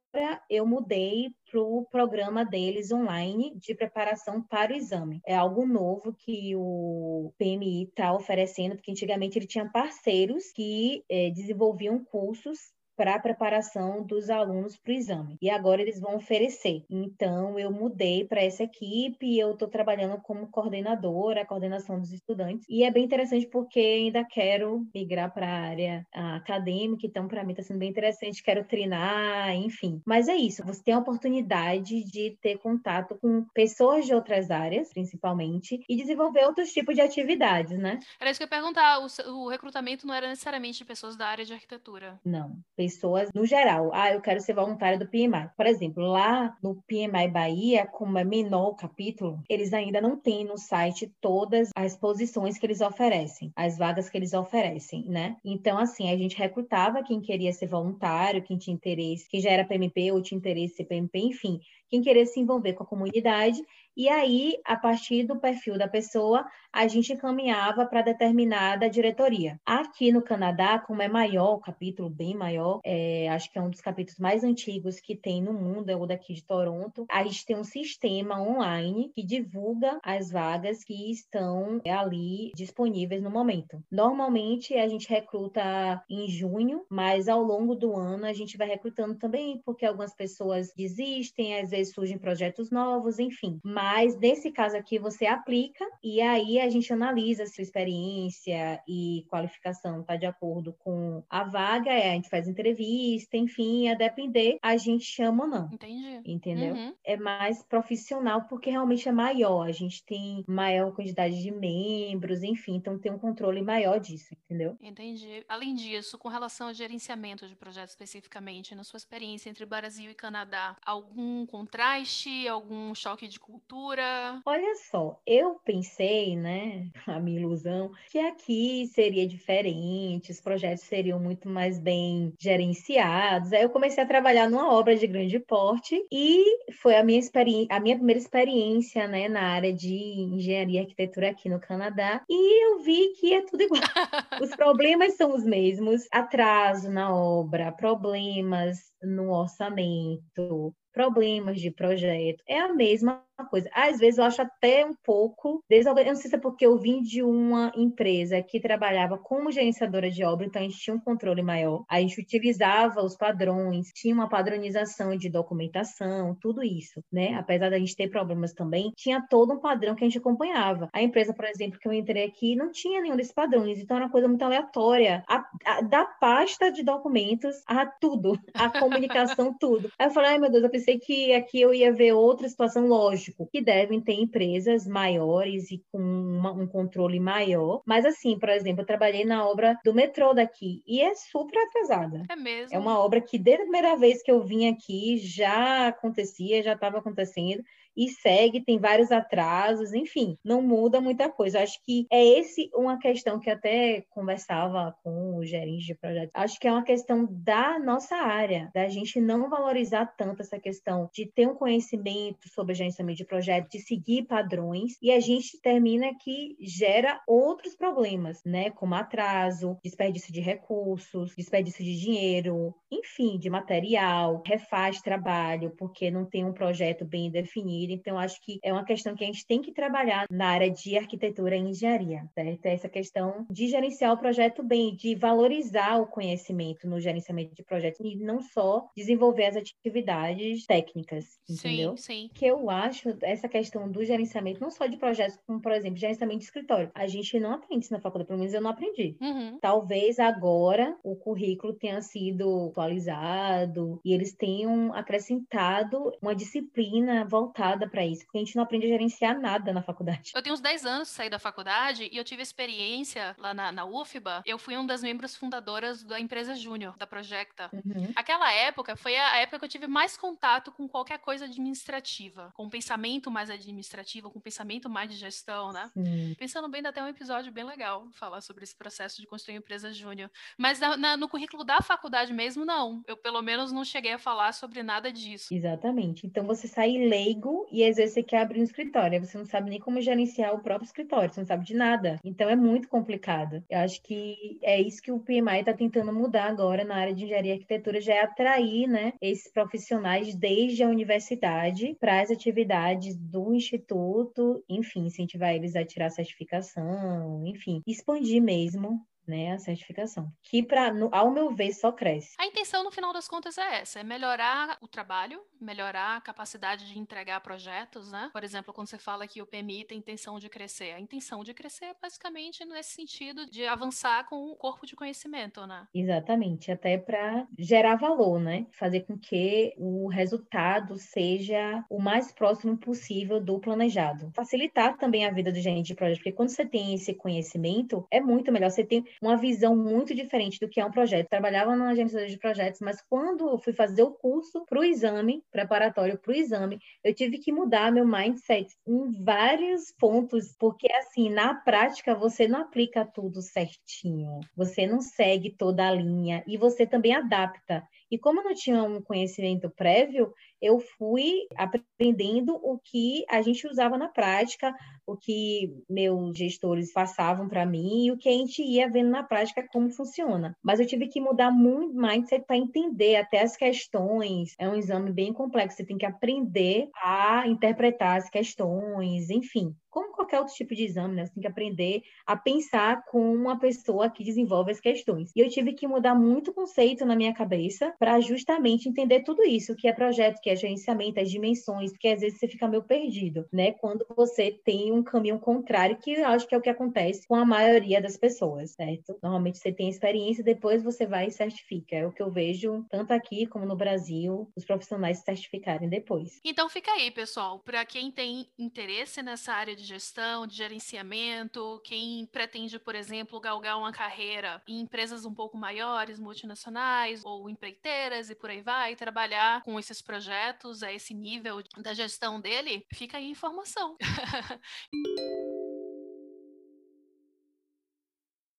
eu 0.49 0.65
mudei 0.65 1.33
para 1.49 1.61
o 1.61 1.85
programa 1.85 2.43
deles 2.43 2.91
online 2.91 3.53
de 3.55 3.73
preparação 3.73 4.41
para 4.41 4.73
o 4.73 4.75
exame. 4.75 5.21
É 5.25 5.35
algo 5.35 5.65
novo 5.65 6.13
que 6.13 6.55
o 6.55 7.31
PMI 7.37 7.83
está 7.83 8.13
oferecendo, 8.13 8.75
porque 8.75 8.91
antigamente 8.91 9.37
ele 9.37 9.47
tinha 9.47 9.69
parceiros 9.69 10.51
que 10.51 11.03
é, 11.09 11.29
desenvolviam 11.29 12.03
cursos 12.03 12.74
para 12.95 13.15
a 13.15 13.19
preparação 13.19 14.03
dos 14.03 14.29
alunos 14.29 14.77
para 14.77 14.91
o 14.91 14.95
exame. 14.95 15.37
E 15.41 15.49
agora 15.49 15.81
eles 15.81 15.99
vão 15.99 16.15
oferecer. 16.15 16.83
Então, 16.89 17.59
eu 17.59 17.71
mudei 17.71 18.25
para 18.25 18.41
essa 18.41 18.63
equipe 18.63 19.25
e 19.25 19.39
eu 19.39 19.51
estou 19.51 19.67
trabalhando 19.67 20.19
como 20.21 20.47
coordenadora, 20.47 21.41
a 21.41 21.45
coordenação 21.45 21.99
dos 21.99 22.11
estudantes. 22.11 22.65
E 22.69 22.83
é 22.83 22.91
bem 22.91 23.03
interessante 23.03 23.47
porque 23.47 23.79
ainda 23.79 24.23
quero 24.23 24.87
migrar 24.93 25.33
para 25.33 25.47
a 25.47 25.61
área 25.61 26.07
acadêmica, 26.11 27.05
então, 27.05 27.27
para 27.27 27.43
mim 27.43 27.51
está 27.51 27.63
sendo 27.63 27.79
bem 27.79 27.89
interessante. 27.89 28.43
Quero 28.43 28.63
treinar, 28.65 29.53
enfim. 29.55 30.01
Mas 30.05 30.27
é 30.27 30.35
isso, 30.35 30.63
você 30.65 30.81
tem 30.83 30.93
a 30.93 30.99
oportunidade 30.99 32.03
de 32.03 32.37
ter 32.41 32.57
contato 32.57 33.17
com 33.21 33.45
pessoas 33.53 34.05
de 34.05 34.13
outras 34.13 34.49
áreas, 34.49 34.91
principalmente, 34.93 35.83
e 35.87 35.95
desenvolver 35.95 36.45
outros 36.45 36.71
tipos 36.71 36.95
de 36.95 37.01
atividades, 37.01 37.77
né? 37.77 37.99
Era 38.19 38.31
isso 38.31 38.39
que 38.39 38.43
eu 38.43 38.47
ia 38.47 38.61
perguntar. 38.61 38.99
O, 38.99 39.43
o 39.43 39.49
recrutamento 39.49 40.07
não 40.07 40.13
era 40.13 40.27
necessariamente 40.27 40.77
de 40.77 40.85
pessoas 40.85 41.15
da 41.15 41.27
área 41.27 41.45
de 41.45 41.53
arquitetura? 41.53 42.19
Não 42.23 42.55
pessoas 42.85 43.29
no 43.33 43.45
geral. 43.45 43.89
Ah, 43.93 44.11
eu 44.11 44.21
quero 44.21 44.39
ser 44.39 44.53
voluntária 44.53 44.97
do 44.97 45.07
PMI. 45.07 45.49
Por 45.57 45.65
exemplo, 45.65 46.03
lá 46.03 46.55
no 46.61 46.75
PMI 46.87 47.27
Bahia, 47.31 47.85
como 47.85 48.17
é 48.17 48.23
menor 48.23 48.69
o 48.69 48.75
capítulo, 48.75 49.41
eles 49.49 49.73
ainda 49.73 49.99
não 49.99 50.15
têm 50.15 50.45
no 50.45 50.57
site 50.57 51.11
todas 51.19 51.69
as 51.75 51.97
posições 51.97 52.57
que 52.57 52.65
eles 52.65 52.81
oferecem, 52.81 53.51
as 53.55 53.77
vagas 53.77 54.09
que 54.09 54.17
eles 54.17 54.33
oferecem, 54.33 55.05
né? 55.09 55.37
Então, 55.43 55.77
assim, 55.77 56.11
a 56.11 56.17
gente 56.17 56.37
recrutava 56.37 57.03
quem 57.03 57.19
queria 57.19 57.51
ser 57.51 57.67
voluntário, 57.67 58.43
quem 58.43 58.57
tinha 58.57 58.75
interesse, 58.75 59.27
quem 59.27 59.41
já 59.41 59.49
era 59.49 59.65
PMP 59.65 60.11
ou 60.11 60.21
tinha 60.21 60.37
interesse 60.37 60.73
em 60.73 60.77
ser 60.77 60.85
PMP, 60.85 61.19
enfim, 61.19 61.59
quem 61.89 62.01
queria 62.01 62.25
se 62.25 62.39
envolver 62.39 62.73
com 62.73 62.83
a 62.83 62.87
comunidade 62.87 63.61
E 63.97 64.09
aí, 64.09 64.59
a 64.65 64.75
partir 64.75 65.23
do 65.23 65.39
perfil 65.39 65.77
da 65.77 65.87
pessoa, 65.87 66.45
a 66.75 66.89
gente 66.89 67.13
encaminhava 67.13 67.85
para 67.85 68.01
determinada 68.01 68.89
diretoria. 68.89 69.57
Aqui 69.65 70.11
no 70.11 70.21
Canadá, 70.21 70.77
como 70.77 71.01
é 71.01 71.07
maior, 71.07 71.53
o 71.53 71.59
capítulo 71.59 72.09
bem 72.09 72.35
maior, 72.35 72.81
é, 72.83 73.29
acho 73.29 73.49
que 73.49 73.57
é 73.57 73.61
um 73.61 73.69
dos 73.69 73.79
capítulos 73.79 74.19
mais 74.19 74.43
antigos 74.43 74.99
que 74.99 75.15
tem 75.15 75.41
no 75.41 75.53
mundo, 75.53 75.89
é 75.89 75.95
o 75.95 76.05
daqui 76.05 76.33
de 76.33 76.43
Toronto, 76.43 77.05
a 77.09 77.23
gente 77.23 77.45
tem 77.45 77.55
um 77.55 77.63
sistema 77.63 78.41
online 78.41 79.09
que 79.15 79.23
divulga 79.23 79.97
as 80.03 80.29
vagas 80.29 80.83
que 80.83 81.09
estão 81.09 81.79
ali 81.87 82.51
disponíveis 82.53 83.23
no 83.23 83.31
momento. 83.31 83.81
Normalmente, 83.89 84.73
a 84.73 84.87
gente 84.89 85.07
recruta 85.07 86.03
em 86.09 86.27
junho, 86.27 86.85
mas 86.89 87.29
ao 87.29 87.41
longo 87.41 87.73
do 87.73 87.95
ano 87.95 88.25
a 88.25 88.33
gente 88.33 88.57
vai 88.57 88.67
recrutando 88.67 89.15
também, 89.15 89.61
porque 89.63 89.85
algumas 89.85 90.13
pessoas 90.13 90.73
desistem, 90.75 91.57
às 91.57 91.69
vezes 91.69 91.93
surgem 91.93 92.17
projetos 92.17 92.69
novos, 92.69 93.17
enfim. 93.17 93.61
Mas 93.63 94.19
nesse 94.19 94.51
caso 94.51 94.75
aqui, 94.75 94.99
você 94.99 95.25
aplica 95.25 95.85
e 96.03 96.19
aí 96.19 96.59
a 96.64 96.64
gente 96.69 96.91
analisa 96.91 97.45
se 97.45 97.61
a 97.61 97.63
experiência 97.63 98.81
e 98.87 99.25
qualificação 99.29 100.01
está 100.01 100.15
de 100.15 100.25
acordo 100.25 100.73
com 100.73 101.23
a 101.29 101.43
vaga, 101.43 101.91
a 101.91 102.13
gente 102.13 102.29
faz 102.29 102.47
entrevista, 102.47 103.37
enfim, 103.37 103.89
a 103.89 103.95
depender, 103.95 104.57
a 104.61 104.77
gente 104.77 105.05
chama 105.05 105.43
ou 105.43 105.49
não. 105.49 105.69
Entendi. 105.71 106.21
Entendeu? 106.25 106.75
Uhum. 106.75 106.93
É 107.03 107.17
mais 107.17 107.63
profissional 107.63 108.43
porque 108.47 108.69
realmente 108.69 109.07
é 109.07 109.11
maior, 109.11 109.67
a 109.67 109.71
gente 109.71 110.03
tem 110.05 110.43
maior 110.47 110.93
quantidade 110.93 111.41
de 111.41 111.51
membros, 111.51 112.43
enfim, 112.43 112.75
então 112.75 112.99
tem 112.99 113.11
um 113.11 113.19
controle 113.19 113.61
maior 113.61 113.99
disso, 113.99 114.35
entendeu? 114.45 114.77
Entendi. 114.81 115.43
Além 115.47 115.75
disso, 115.75 116.17
com 116.17 116.29
relação 116.29 116.67
ao 116.67 116.73
gerenciamento 116.73 117.47
de 117.47 117.55
projetos 117.55 117.91
especificamente, 117.91 118.75
na 118.75 118.83
sua 118.83 118.97
experiência 118.97 119.49
entre 119.49 119.65
Brasil 119.65 120.11
e 120.11 120.15
Canadá, 120.15 120.75
algum 120.85 121.45
contraste, 121.45 122.47
algum 122.47 122.93
choque 122.93 123.27
de 123.27 123.39
cultura? 123.39 124.41
Olha 124.45 124.75
só, 124.89 125.19
eu 125.25 125.55
pensei, 125.63 126.35
né, 126.35 126.54
a 127.07 127.19
minha 127.19 127.41
ilusão, 127.41 127.91
que 128.09 128.19
aqui 128.19 128.87
seria 128.87 129.27
diferente, 129.27 130.31
os 130.31 130.41
projetos 130.41 130.83
seriam 130.83 131.19
muito 131.19 131.47
mais 131.47 131.79
bem 131.79 132.33
gerenciados. 132.39 133.53
Aí 133.53 133.63
eu 133.63 133.69
comecei 133.69 134.03
a 134.03 134.07
trabalhar 134.07 134.49
numa 134.49 134.73
obra 134.73 134.95
de 134.95 135.07
grande 135.07 135.39
porte 135.39 136.05
e 136.11 136.43
foi 136.81 136.95
a 136.95 137.03
minha 137.03 137.19
experiência, 137.19 137.75
a 137.75 137.79
minha 137.79 137.95
primeira 137.95 138.19
experiência, 138.19 139.07
né, 139.07 139.27
na 139.27 139.41
área 139.41 139.73
de 139.73 139.95
engenharia 139.95 140.79
e 140.79 140.83
arquitetura 140.83 141.29
aqui 141.29 141.49
no 141.49 141.59
Canadá, 141.59 142.21
e 142.29 142.65
eu 142.65 142.79
vi 142.83 143.13
que 143.19 143.33
é 143.33 143.41
tudo 143.45 143.63
igual. 143.63 143.81
os 144.41 144.55
problemas 144.55 145.15
são 145.15 145.33
os 145.33 145.43
mesmos, 145.43 146.07
atraso 146.11 146.89
na 146.89 147.13
obra, 147.13 147.71
problemas 147.71 148.79
no 149.01 149.31
orçamento, 149.31 150.73
problemas 150.95 151.59
de 151.59 151.69
projeto. 151.69 152.41
É 152.47 152.57
a 152.57 152.73
mesma 152.73 153.21
coisa. 153.49 153.69
Às 153.73 153.99
vezes 153.99 154.17
eu 154.17 154.23
acho 154.23 154.41
até 154.41 154.85
um 154.85 154.95
pouco 155.03 155.61
desorganizado. 155.69 156.07
Eu 156.07 156.13
não 156.13 156.21
sei 156.21 156.29
se 156.29 156.37
é 156.37 156.39
porque 156.39 156.65
eu 156.65 156.77
vim 156.77 157.01
de 157.01 157.21
uma 157.21 157.69
empresa 157.75 158.41
que 158.41 158.61
trabalhava 158.61 159.17
como 159.17 159.51
gerenciadora 159.51 160.09
de 160.09 160.23
obra, 160.23 160.45
então 160.45 160.61
a 160.61 160.65
gente 160.65 160.79
tinha 160.79 160.95
um 160.95 160.99
controle 160.99 161.41
maior. 161.41 161.83
A 161.89 161.99
gente 161.99 162.21
utilizava 162.21 163.03
os 163.03 163.17
padrões, 163.17 163.87
tinha 163.93 164.15
uma 164.15 164.29
padronização 164.29 165.17
de 165.17 165.29
documentação, 165.29 166.37
tudo 166.39 166.63
isso, 166.63 167.03
né? 167.11 167.33
Apesar 167.33 167.69
da 167.69 167.77
gente 167.77 167.95
ter 167.95 168.09
problemas 168.09 168.53
também, 168.53 168.93
tinha 168.95 169.21
todo 169.29 169.53
um 169.53 169.59
padrão 169.59 169.95
que 169.95 170.03
a 170.05 170.07
gente 170.07 170.19
acompanhava. 170.19 170.87
A 170.93 171.01
empresa, 171.01 171.33
por 171.33 171.45
exemplo, 171.45 171.77
que 171.77 171.87
eu 171.89 171.93
entrei 171.93 172.23
aqui, 172.23 172.55
não 172.55 172.71
tinha 172.71 173.01
nenhum 173.01 173.17
desses 173.17 173.33
padrões, 173.33 173.79
então 173.79 173.97
era 173.97 174.05
uma 174.05 174.11
coisa 174.11 174.29
muito 174.29 174.43
aleatória. 174.43 175.23
A, 175.27 175.43
a, 175.65 175.81
da 175.81 176.05
pasta 176.05 176.71
de 176.71 176.83
documentos 176.83 177.55
a 177.67 177.85
tudo, 177.85 178.39
a 178.55 178.69
comunicação, 178.69 179.53
tudo. 179.59 179.89
Aí 179.99 180.07
eu 180.07 180.11
falei, 180.11 180.31
ai 180.31 180.37
meu 180.37 180.49
Deus, 180.49 180.63
eu 180.63 180.69
pensei 180.69 180.84
pensei 180.85 180.99
que 180.99 181.33
aqui 181.33 181.59
eu 181.59 181.73
ia 181.73 181.91
ver 181.91 182.13
outra 182.13 182.47
situação, 182.47 182.87
lógico, 182.87 183.47
que 183.51 183.61
devem 183.61 183.99
ter 183.99 184.13
empresas 184.13 184.85
maiores 184.85 185.71
e 185.71 185.83
com 185.91 185.97
uma, 185.97 186.51
um 186.51 186.67
controle 186.67 187.19
maior. 187.19 187.81
Mas 187.85 188.05
assim, 188.05 188.37
por 188.37 188.49
exemplo, 188.49 188.81
eu 188.81 188.85
trabalhei 188.85 189.25
na 189.25 189.47
obra 189.47 189.77
do 189.83 189.93
metrô 189.93 190.33
daqui 190.33 190.83
e 190.85 191.01
é 191.01 191.15
super 191.15 191.57
atrasada. 191.57 192.23
É 192.29 192.35
mesmo? 192.35 192.75
É 192.75 192.79
uma 192.79 192.99
obra 192.99 193.19
que 193.19 193.39
desde 193.39 193.63
a 193.63 193.65
primeira 193.65 193.97
vez 193.97 194.21
que 194.21 194.31
eu 194.31 194.43
vim 194.43 194.67
aqui 194.67 195.17
já 195.17 195.87
acontecia, 195.87 196.61
já 196.61 196.73
estava 196.73 196.99
acontecendo 196.99 197.63
e 197.95 198.09
segue, 198.09 198.63
tem 198.63 198.77
vários 198.77 199.11
atrasos, 199.11 199.93
enfim, 199.93 200.37
não 200.43 200.61
muda 200.61 200.99
muita 200.99 201.29
coisa. 201.29 201.61
Acho 201.61 201.81
que 201.83 202.05
é 202.11 202.23
esse 202.23 202.69
uma 202.73 202.97
questão 202.99 203.39
que 203.39 203.49
até 203.49 204.01
conversava 204.09 204.95
com 205.03 205.37
o 205.37 205.45
gerente 205.45 205.85
de 205.85 205.95
projeto. 205.95 206.31
Acho 206.33 206.59
que 206.59 206.67
é 206.67 206.71
uma 206.71 206.83
questão 206.83 207.27
da 207.29 207.79
nossa 207.79 208.15
área, 208.15 208.69
da 208.73 208.87
gente 208.87 209.19
não 209.19 209.49
valorizar 209.49 210.05
tanto 210.17 210.41
essa 210.41 210.59
questão 210.59 211.09
de 211.13 211.25
ter 211.25 211.47
um 211.47 211.55
conhecimento 211.55 212.49
sobre 212.49 212.75
gerenciamento 212.75 213.17
de 213.17 213.25
projeto, 213.25 213.69
de 213.69 213.79
seguir 213.79 214.23
padrões, 214.23 214.97
e 215.01 215.11
a 215.11 215.19
gente 215.19 215.59
termina 215.61 216.13
que 216.19 216.55
gera 216.59 217.21
outros 217.27 217.75
problemas, 217.75 218.43
né? 218.43 218.69
Como 218.71 218.95
atraso, 218.95 219.77
desperdício 219.83 220.33
de 220.33 220.41
recursos, 220.41 221.35
desperdício 221.35 221.83
de 221.83 221.99
dinheiro, 221.99 222.73
enfim, 222.91 223.37
de 223.37 223.49
material, 223.49 224.41
refaz 224.45 225.01
trabalho, 225.01 225.71
porque 225.77 226.11
não 226.11 226.25
tem 226.25 226.45
um 226.45 226.53
projeto 226.53 227.05
bem 227.05 227.29
definido 227.29 227.84
então, 227.93 228.17
acho 228.17 228.39
que 228.41 228.59
é 228.63 228.71
uma 228.71 228.85
questão 228.85 229.15
que 229.15 229.23
a 229.23 229.27
gente 229.27 229.45
tem 229.45 229.61
que 229.61 229.71
trabalhar 229.71 230.25
na 230.29 230.47
área 230.47 230.69
de 230.69 230.97
arquitetura 230.97 231.55
e 231.55 231.59
engenharia, 231.59 232.23
certo? 232.33 232.65
Essa 232.65 232.89
questão 232.89 233.45
de 233.49 233.67
gerenciar 233.67 234.13
o 234.13 234.17
projeto 234.17 234.63
bem, 234.63 234.95
de 234.95 235.15
valorizar 235.15 235.97
o 235.97 236.07
conhecimento 236.07 236.87
no 236.87 236.99
gerenciamento 236.99 237.55
de 237.55 237.63
projetos 237.63 237.99
e 238.03 238.15
não 238.15 238.41
só 238.41 238.87
desenvolver 238.95 239.45
as 239.45 239.55
atividades 239.55 240.65
técnicas, 240.65 241.25
entendeu? 241.49 241.97
Sim, 241.97 242.27
sim. 242.27 242.29
Que 242.33 242.45
eu 242.45 242.69
acho 242.69 243.15
essa 243.21 243.47
questão 243.47 243.89
do 243.89 244.03
gerenciamento, 244.03 244.61
não 244.61 244.71
só 244.71 244.87
de 244.87 244.97
projetos, 244.97 245.37
como, 245.45 245.61
por 245.61 245.71
exemplo, 245.71 245.97
gerenciamento 245.97 246.39
de 246.39 246.45
escritório. 246.45 246.91
A 246.93 247.07
gente 247.07 247.39
não 247.39 247.51
aprende 247.51 247.85
isso 247.85 247.93
na 247.93 247.99
faculdade, 247.99 248.27
pelo 248.27 248.39
menos 248.39 248.53
eu 248.53 248.61
não 248.61 248.71
aprendi. 248.71 249.15
Uhum. 249.21 249.57
Talvez 249.59 250.19
agora 250.19 250.95
o 251.03 251.15
currículo 251.15 251.73
tenha 251.73 252.01
sido 252.01 252.69
atualizado 252.69 253.99
e 254.03 254.13
eles 254.13 254.33
tenham 254.33 254.93
acrescentado 254.93 256.11
uma 256.21 256.35
disciplina 256.35 257.25
voltada 257.25 257.74
voltada 257.75 257.87
para 257.87 258.05
isso, 258.05 258.25
porque 258.25 258.37
a 258.37 258.41
gente 258.41 258.55
não 258.55 258.63
aprende 258.63 258.85
a 258.85 258.89
gerenciar 258.89 259.39
nada 259.39 259.73
na 259.73 259.81
faculdade. 259.81 260.31
Eu 260.33 260.41
tenho 260.41 260.53
uns 260.53 260.61
10 260.61 260.85
anos 260.85 261.09
que 261.09 261.15
saí 261.15 261.29
da 261.29 261.39
faculdade 261.39 262.09
e 262.11 262.17
eu 262.17 262.23
tive 262.23 262.41
experiência 262.41 263.35
lá 263.37 263.53
na, 263.53 263.71
na 263.71 263.85
UFBA. 263.85 264.43
Eu 264.45 264.57
fui 264.57 264.75
uma 264.75 264.87
das 264.87 265.01
membros 265.01 265.35
fundadoras 265.35 266.03
da 266.03 266.19
empresa 266.19 266.55
Júnior, 266.55 266.95
da 266.97 267.05
Projecta. 267.05 267.69
Uhum. 267.73 268.11
Aquela 268.15 268.51
época 268.51 268.95
foi 268.95 269.15
a 269.15 269.37
época 269.37 269.59
que 269.59 269.65
eu 269.65 269.69
tive 269.69 269.87
mais 269.87 270.17
contato 270.17 270.71
com 270.71 270.87
qualquer 270.87 271.19
coisa 271.19 271.45
administrativa, 271.45 272.51
com 272.55 272.69
pensamento 272.69 273.29
mais 273.29 273.49
administrativo, 273.49 274.31
com 274.31 274.39
pensamento 274.39 274.89
mais 274.89 275.09
de 275.09 275.17
gestão, 275.17 275.71
né? 275.71 275.91
Pensando 276.37 276.67
bem, 276.69 276.81
dá 276.81 276.89
até 276.89 277.03
um 277.03 277.07
episódio 277.07 277.51
bem 277.51 277.63
legal 277.63 278.07
falar 278.13 278.41
sobre 278.41 278.63
esse 278.63 278.75
processo 278.75 279.21
de 279.21 279.27
construir 279.27 279.55
uma 279.55 279.59
empresa 279.59 279.91
júnior. 279.91 280.29
Mas 280.57 280.79
na, 280.79 280.97
na, 280.97 281.17
no 281.17 281.27
currículo 281.27 281.63
da 281.63 281.81
faculdade 281.81 282.33
mesmo, 282.33 282.65
não. 282.65 283.03
Eu, 283.07 283.17
pelo 283.17 283.41
menos, 283.41 283.71
não 283.71 283.83
cheguei 283.83 284.13
a 284.13 284.19
falar 284.19 284.53
sobre 284.53 284.83
nada 284.83 285.11
disso. 285.11 285.53
Exatamente. 285.53 286.25
Então, 286.25 286.45
você 286.45 286.67
sai 286.67 286.97
leigo 286.97 287.64
e 287.71 287.83
às 287.83 287.97
vezes 287.97 288.13
você 288.13 288.23
quer 288.23 288.41
abrir 288.41 288.59
um 288.59 288.63
escritório, 288.63 289.19
você 289.19 289.37
não 289.37 289.45
sabe 289.45 289.69
nem 289.69 289.79
como 289.79 290.01
gerenciar 290.01 290.53
o 290.53 290.61
próprio 290.61 290.85
escritório, 290.85 291.33
você 291.33 291.41
não 291.41 291.47
sabe 291.47 291.65
de 291.65 291.75
nada. 291.75 292.19
Então 292.23 292.49
é 292.49 292.55
muito 292.55 292.87
complicado. 292.87 293.63
Eu 293.69 293.79
acho 293.79 294.01
que 294.01 294.59
é 294.61 294.79
isso 294.81 295.01
que 295.01 295.11
o 295.11 295.19
PMI 295.19 295.59
está 295.59 295.73
tentando 295.73 296.13
mudar 296.13 296.45
agora 296.45 296.83
na 296.83 296.95
área 296.95 297.13
de 297.13 297.25
engenharia 297.25 297.51
e 297.51 297.55
arquitetura, 297.55 298.01
já 298.01 298.13
é 298.13 298.21
atrair, 298.21 298.87
né, 298.87 299.13
esses 299.21 299.51
profissionais 299.51 300.35
desde 300.35 300.83
a 300.83 300.89
universidade 300.89 301.95
para 301.99 302.21
as 302.21 302.31
atividades 302.31 303.15
do 303.17 303.53
instituto, 303.53 304.63
enfim, 304.69 305.05
incentivar 305.05 305.53
eles 305.53 305.75
a 305.75 305.85
tirar 305.85 306.09
certificação, 306.09 307.45
enfim, 307.45 307.81
expandir 307.85 308.41
mesmo 308.41 309.05
né, 309.27 309.53
a 309.53 309.57
certificação, 309.59 310.31
que 310.43 310.63
para 310.63 310.91
ao 311.11 311.31
meu 311.31 311.53
ver 311.53 311.73
só 311.73 311.91
cresce. 311.91 312.35
A 312.39 312.45
intenção 312.45 312.83
no 312.83 312.91
final 312.91 313.13
das 313.13 313.27
contas 313.27 313.57
é 313.57 313.81
essa, 313.81 313.99
é 313.99 314.03
melhorar 314.03 314.77
o 314.81 314.87
trabalho, 314.87 315.41
melhorar 315.59 316.17
a 316.17 316.21
capacidade 316.21 316.87
de 316.87 316.99
entregar 316.99 317.39
projetos, 317.41 318.11
né? 318.11 318.29
Por 318.31 318.43
exemplo, 318.43 318.73
quando 318.73 318.89
você 318.89 318.97
fala 318.97 319.27
que 319.27 319.41
o 319.41 319.45
PMI 319.47 319.85
tem 319.85 319.97
intenção 319.97 320.39
de 320.39 320.49
crescer, 320.49 320.91
a 320.91 320.99
intenção 320.99 321.43
de 321.43 321.53
crescer 321.53 321.85
é 321.85 321.95
basicamente 322.01 322.65
nesse 322.65 322.91
sentido 322.91 323.49
de 323.49 323.65
avançar 323.65 324.27
com 324.27 324.51
o 324.51 324.55
corpo 324.55 324.85
de 324.85 324.95
conhecimento, 324.95 325.65
né? 325.65 325.87
Exatamente, 325.93 326.71
até 326.71 326.97
para 326.97 327.47
gerar 327.57 327.95
valor, 327.95 328.39
né? 328.39 328.67
Fazer 328.71 329.01
com 329.01 329.17
que 329.17 329.73
o 329.77 330.07
resultado 330.09 330.97
seja 330.97 331.83
o 331.89 332.01
mais 332.01 332.31
próximo 332.33 332.77
possível 332.77 333.39
do 333.41 333.59
planejado. 333.59 334.31
Facilitar 334.35 334.97
também 334.97 335.25
a 335.25 335.31
vida 335.31 335.51
do 335.51 335.59
gerente 335.59 335.87
de 335.87 335.95
projeto, 335.95 336.17
porque 336.17 336.31
quando 336.33 336.49
você 336.49 336.65
tem 336.65 336.93
esse 336.93 337.13
conhecimento, 337.13 338.05
é 338.11 338.19
muito 338.19 338.51
melhor. 338.51 338.69
Você 338.69 338.83
tem 338.83 339.05
uma 339.21 339.37
visão 339.37 339.75
muito 339.75 340.13
diferente 340.13 340.59
do 340.59 340.69
que 340.69 340.79
é 340.79 340.85
um 340.85 340.91
projeto. 340.91 341.29
Trabalhava 341.29 341.75
numa 341.75 341.91
agência 341.91 342.25
de 342.27 342.37
projetos, 342.37 342.81
mas 342.81 343.01
quando 343.09 343.49
eu 343.49 343.57
fui 343.57 343.73
fazer 343.73 344.03
o 344.03 344.11
curso 344.11 344.65
para 344.65 344.79
o 344.79 344.83
exame, 344.83 345.43
preparatório 345.51 346.17
para 346.17 346.31
o 346.31 346.35
exame, 346.35 346.79
eu 347.03 347.13
tive 347.13 347.37
que 347.37 347.51
mudar 347.51 347.91
meu 347.91 348.07
mindset 348.07 348.73
em 348.87 349.11
vários 349.23 349.91
pontos, 349.99 350.55
porque 350.59 350.91
assim, 350.93 351.29
na 351.29 351.53
prática 351.55 352.15
você 352.15 352.47
não 352.47 352.61
aplica 352.61 353.05
tudo 353.05 353.41
certinho, 353.41 354.39
você 354.55 354.87
não 354.87 355.01
segue 355.01 355.55
toda 355.57 355.87
a 355.87 355.91
linha 355.91 356.43
e 356.47 356.57
você 356.57 356.85
também 356.85 357.13
adapta. 357.13 357.83
E 358.09 358.17
como 358.17 358.39
eu 358.39 358.43
não 358.45 358.53
tinha 358.53 358.83
um 358.83 359.01
conhecimento 359.01 359.69
prévio, 359.69 360.33
eu 360.61 360.79
fui 360.79 361.47
aprendendo 361.55 362.55
o 362.55 362.79
que 362.79 363.25
a 363.29 363.41
gente 363.41 363.67
usava 363.67 363.97
na 363.97 364.07
prática, 364.07 364.73
o 365.05 365.15
que 365.15 365.73
meus 365.89 366.37
gestores 366.37 366.91
passavam 366.91 367.47
para 367.47 367.65
mim 367.65 368.05
e 368.05 368.11
o 368.11 368.17
que 368.17 368.29
a 368.29 368.31
gente 368.31 368.61
ia 368.61 368.89
vendo 368.89 369.09
na 369.09 369.23
prática 369.23 369.67
como 369.71 369.89
funciona. 369.89 370.55
Mas 370.63 370.79
eu 370.79 370.87
tive 370.87 371.07
que 371.07 371.21
mudar 371.21 371.51
muito 371.51 371.95
mindset 371.95 372.45
para 372.45 372.57
entender 372.57 373.15
até 373.15 373.41
as 373.41 373.55
questões. 373.55 374.53
É 374.57 374.67
um 374.67 374.75
exame 374.75 375.11
bem 375.11 375.33
complexo, 375.33 375.77
você 375.77 375.85
tem 375.85 375.97
que 375.97 376.05
aprender 376.05 376.89
a 376.95 377.47
interpretar 377.47 378.17
as 378.17 378.29
questões, 378.29 379.29
enfim 379.29 379.75
como 379.95 380.11
qualquer 380.11 380.39
outro 380.39 380.53
tipo 380.53 380.75
de 380.75 380.83
exame, 380.83 381.15
né? 381.15 381.25
Você 381.25 381.33
tem 381.33 381.41
que 381.41 381.47
aprender 381.47 382.03
a 382.27 382.35
pensar 382.35 383.05
com 383.05 383.33
uma 383.33 383.57
pessoa 383.57 384.09
que 384.09 384.25
desenvolve 384.25 384.69
as 384.69 384.81
questões. 384.81 385.31
E 385.33 385.39
eu 385.39 385.47
tive 385.47 385.71
que 385.71 385.87
mudar 385.87 386.13
muito 386.13 386.51
conceito 386.51 387.05
na 387.05 387.15
minha 387.15 387.33
cabeça 387.33 387.95
para 387.97 388.19
justamente 388.19 388.89
entender 388.89 389.21
tudo 389.21 389.41
isso, 389.43 389.73
que 389.73 389.87
é 389.87 389.93
projeto, 389.93 390.41
que 390.41 390.49
é 390.49 390.55
gerenciamento, 390.55 391.21
as 391.21 391.31
dimensões, 391.31 391.91
porque 391.91 392.09
às 392.09 392.19
vezes 392.19 392.37
você 392.37 392.45
fica 392.49 392.67
meio 392.67 392.83
perdido, 392.83 393.47
né? 393.53 393.71
Quando 393.71 394.05
você 394.17 394.51
tem 394.51 394.91
um 394.91 395.01
caminho 395.01 395.39
contrário, 395.39 395.97
que 395.97 396.11
eu 396.11 396.27
acho 396.27 396.45
que 396.45 396.53
é 396.53 396.57
o 396.57 396.61
que 396.61 396.69
acontece 396.69 397.25
com 397.25 397.35
a 397.35 397.45
maioria 397.45 398.01
das 398.01 398.17
pessoas, 398.17 398.71
certo? 398.71 399.17
Normalmente 399.23 399.59
você 399.59 399.71
tem 399.71 399.87
experiência, 399.87 400.43
depois 400.43 400.83
você 400.83 401.05
vai 401.05 401.27
e 401.27 401.31
certifica. 401.31 401.95
É 401.95 402.05
o 402.05 402.11
que 402.11 402.21
eu 402.21 402.29
vejo 402.29 402.85
tanto 402.89 403.13
aqui 403.13 403.47
como 403.47 403.65
no 403.65 403.77
Brasil, 403.77 404.51
os 404.57 404.65
profissionais 404.65 405.19
certificarem 405.19 405.87
depois. 405.87 406.41
Então 406.43 406.67
fica 406.67 406.91
aí, 406.91 407.09
pessoal, 407.11 407.59
para 407.59 407.85
quem 407.85 408.11
tem 408.11 408.49
interesse 408.59 409.23
nessa 409.23 409.53
área 409.53 409.73
de 409.73 409.84
gestão, 409.85 410.45
de 410.45 410.55
gerenciamento, 410.55 411.81
quem 411.83 412.25
pretende, 412.25 412.77
por 412.79 412.95
exemplo, 412.95 413.39
galgar 413.39 413.77
uma 413.77 413.91
carreira 413.91 414.61
em 414.67 414.81
empresas 414.81 415.25
um 415.25 415.33
pouco 415.33 415.57
maiores, 415.57 416.19
multinacionais 416.19 417.23
ou 417.23 417.49
empreiteiras 417.49 418.29
e 418.29 418.35
por 418.35 418.49
aí 418.49 418.61
vai, 418.61 418.95
trabalhar 418.95 419.61
com 419.63 419.79
esses 419.79 420.01
projetos 420.01 420.83
a 420.83 420.91
esse 420.91 421.13
nível 421.13 421.63
da 421.77 421.93
gestão 421.93 422.39
dele, 422.41 422.85
fica 422.93 423.17
aí 423.17 423.25
a 423.25 423.29
informação. 423.29 423.97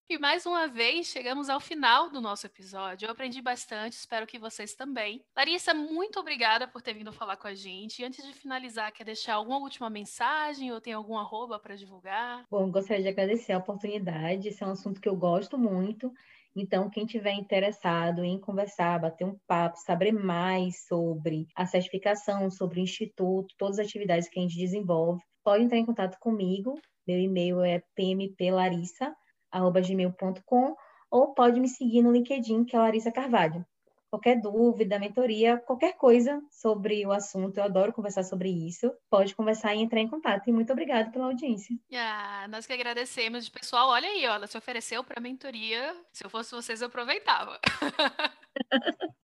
E 0.09 0.19
mais 0.19 0.47
uma 0.47 0.69
vez 0.69 1.09
chegamos 1.09 1.49
ao 1.49 1.59
final 1.59 2.09
do 2.09 2.21
nosso 2.21 2.47
episódio. 2.47 3.07
Eu 3.07 3.11
aprendi 3.11 3.43
bastante, 3.43 3.95
espero 3.95 4.25
que 4.25 4.39
vocês 4.39 4.73
também. 4.73 5.21
Larissa, 5.37 5.75
muito 5.75 6.21
obrigada 6.21 6.69
por 6.69 6.81
ter 6.81 6.95
vindo 6.95 7.13
falar 7.13 7.37
com 7.37 7.49
a 7.49 7.55
gente. 7.55 8.01
E 8.01 8.05
antes 8.05 8.25
de 8.25 8.33
finalizar, 8.33 8.93
quer 8.93 9.03
deixar 9.03 9.35
alguma 9.35 9.59
última 9.59 9.91
mensagem 9.91 10.71
ou 10.71 10.81
tem 10.81 10.93
algum 10.93 11.19
arroba 11.19 11.59
para 11.59 11.75
divulgar? 11.75 12.45
Bom, 12.49 12.71
gostaria 12.71 13.03
de 13.03 13.09
agradecer 13.09 13.53
a 13.53 13.59
oportunidade. 13.59 14.47
Esse 14.47 14.63
é 14.63 14.67
um 14.69 14.71
assunto 14.71 15.01
que 15.01 15.09
eu 15.09 15.17
gosto 15.17 15.59
muito. 15.59 16.13
Então, 16.55 16.89
quem 16.89 17.05
tiver 17.05 17.33
interessado 17.33 18.23
em 18.23 18.39
conversar, 18.39 19.01
bater 19.01 19.25
um 19.25 19.37
papo, 19.45 19.77
saber 19.79 20.13
mais 20.13 20.87
sobre 20.87 21.49
a 21.53 21.67
certificação, 21.67 22.49
sobre 22.49 22.79
o 22.79 22.85
instituto, 22.85 23.53
todas 23.59 23.81
as 23.81 23.87
atividades 23.89 24.29
que 24.29 24.39
a 24.39 24.43
gente 24.43 24.57
desenvolve, 24.57 25.21
pode 25.43 25.65
entrar 25.65 25.79
em 25.79 25.85
contato 25.85 26.17
comigo. 26.21 26.81
Meu 27.05 27.19
e-mail 27.19 27.61
é 27.63 27.83
pmplarissa.com 27.97 29.26
gmail.com 29.53 30.77
ou 31.11 31.35
pode 31.35 31.61
me 31.61 31.69
seguir 31.69 32.03
no 32.03 32.13
LinkedIn, 32.13 32.65
que 32.65 32.77
é 32.77 32.79
Larissa 32.79 33.13
Carvalho. 33.13 33.65
Qualquer 34.09 34.41
dúvida, 34.41 34.99
mentoria, 34.99 35.59
qualquer 35.59 35.95
coisa 35.95 36.41
sobre 36.51 37.05
o 37.05 37.13
assunto, 37.13 37.59
eu 37.59 37.65
adoro 37.65 37.93
conversar 37.93 38.23
sobre 38.23 38.49
isso. 38.49 38.93
Pode 39.11 39.35
conversar 39.35 39.75
e 39.75 39.83
entrar 39.83 40.01
em 40.01 40.09
contato. 40.09 40.49
E 40.49 40.53
muito 40.53 40.73
obrigada 40.73 41.11
pela 41.11 41.27
audiência. 41.27 41.77
Ah, 41.93 42.47
nós 42.49 42.67
que 42.67 42.73
agradecemos. 42.73 43.49
Pessoal, 43.49 43.89
olha 43.89 44.09
aí, 44.09 44.25
ela 44.25 44.47
se 44.47 44.57
ofereceu 44.57 45.03
para 45.03 45.21
mentoria. 45.21 45.95
Se 46.13 46.25
eu 46.25 46.31
fosse 46.31 46.55
vocês, 46.55 46.81
eu 46.81 46.87
aproveitava. 46.87 47.61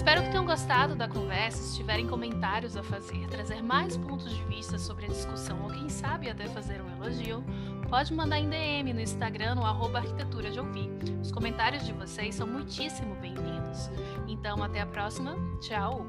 Espero 0.00 0.22
que 0.22 0.30
tenham 0.30 0.46
gostado 0.46 0.96
da 0.96 1.06
conversa. 1.06 1.58
Se 1.58 1.76
tiverem 1.76 2.06
comentários 2.06 2.74
a 2.74 2.82
fazer, 2.82 3.28
trazer 3.28 3.62
mais 3.62 3.98
pontos 3.98 4.34
de 4.34 4.42
vista 4.44 4.78
sobre 4.78 5.04
a 5.04 5.08
discussão 5.08 5.60
ou 5.62 5.68
quem 5.68 5.90
sabe 5.90 6.30
até 6.30 6.48
fazer 6.48 6.80
um 6.80 6.88
elogio, 6.96 7.44
pode 7.86 8.14
mandar 8.14 8.38
em 8.38 8.48
DM 8.48 8.94
no 8.94 9.00
Instagram 9.02 9.56
no 9.56 9.66
arroba 9.66 9.98
arquitetura 9.98 10.50
de 10.50 10.58
ouvir. 10.58 10.90
Os 11.20 11.30
comentários 11.30 11.84
de 11.84 11.92
vocês 11.92 12.34
são 12.34 12.46
muitíssimo 12.46 13.14
bem-vindos. 13.16 13.90
Então 14.26 14.62
até 14.62 14.80
a 14.80 14.86
próxima. 14.86 15.36
Tchau! 15.60 16.06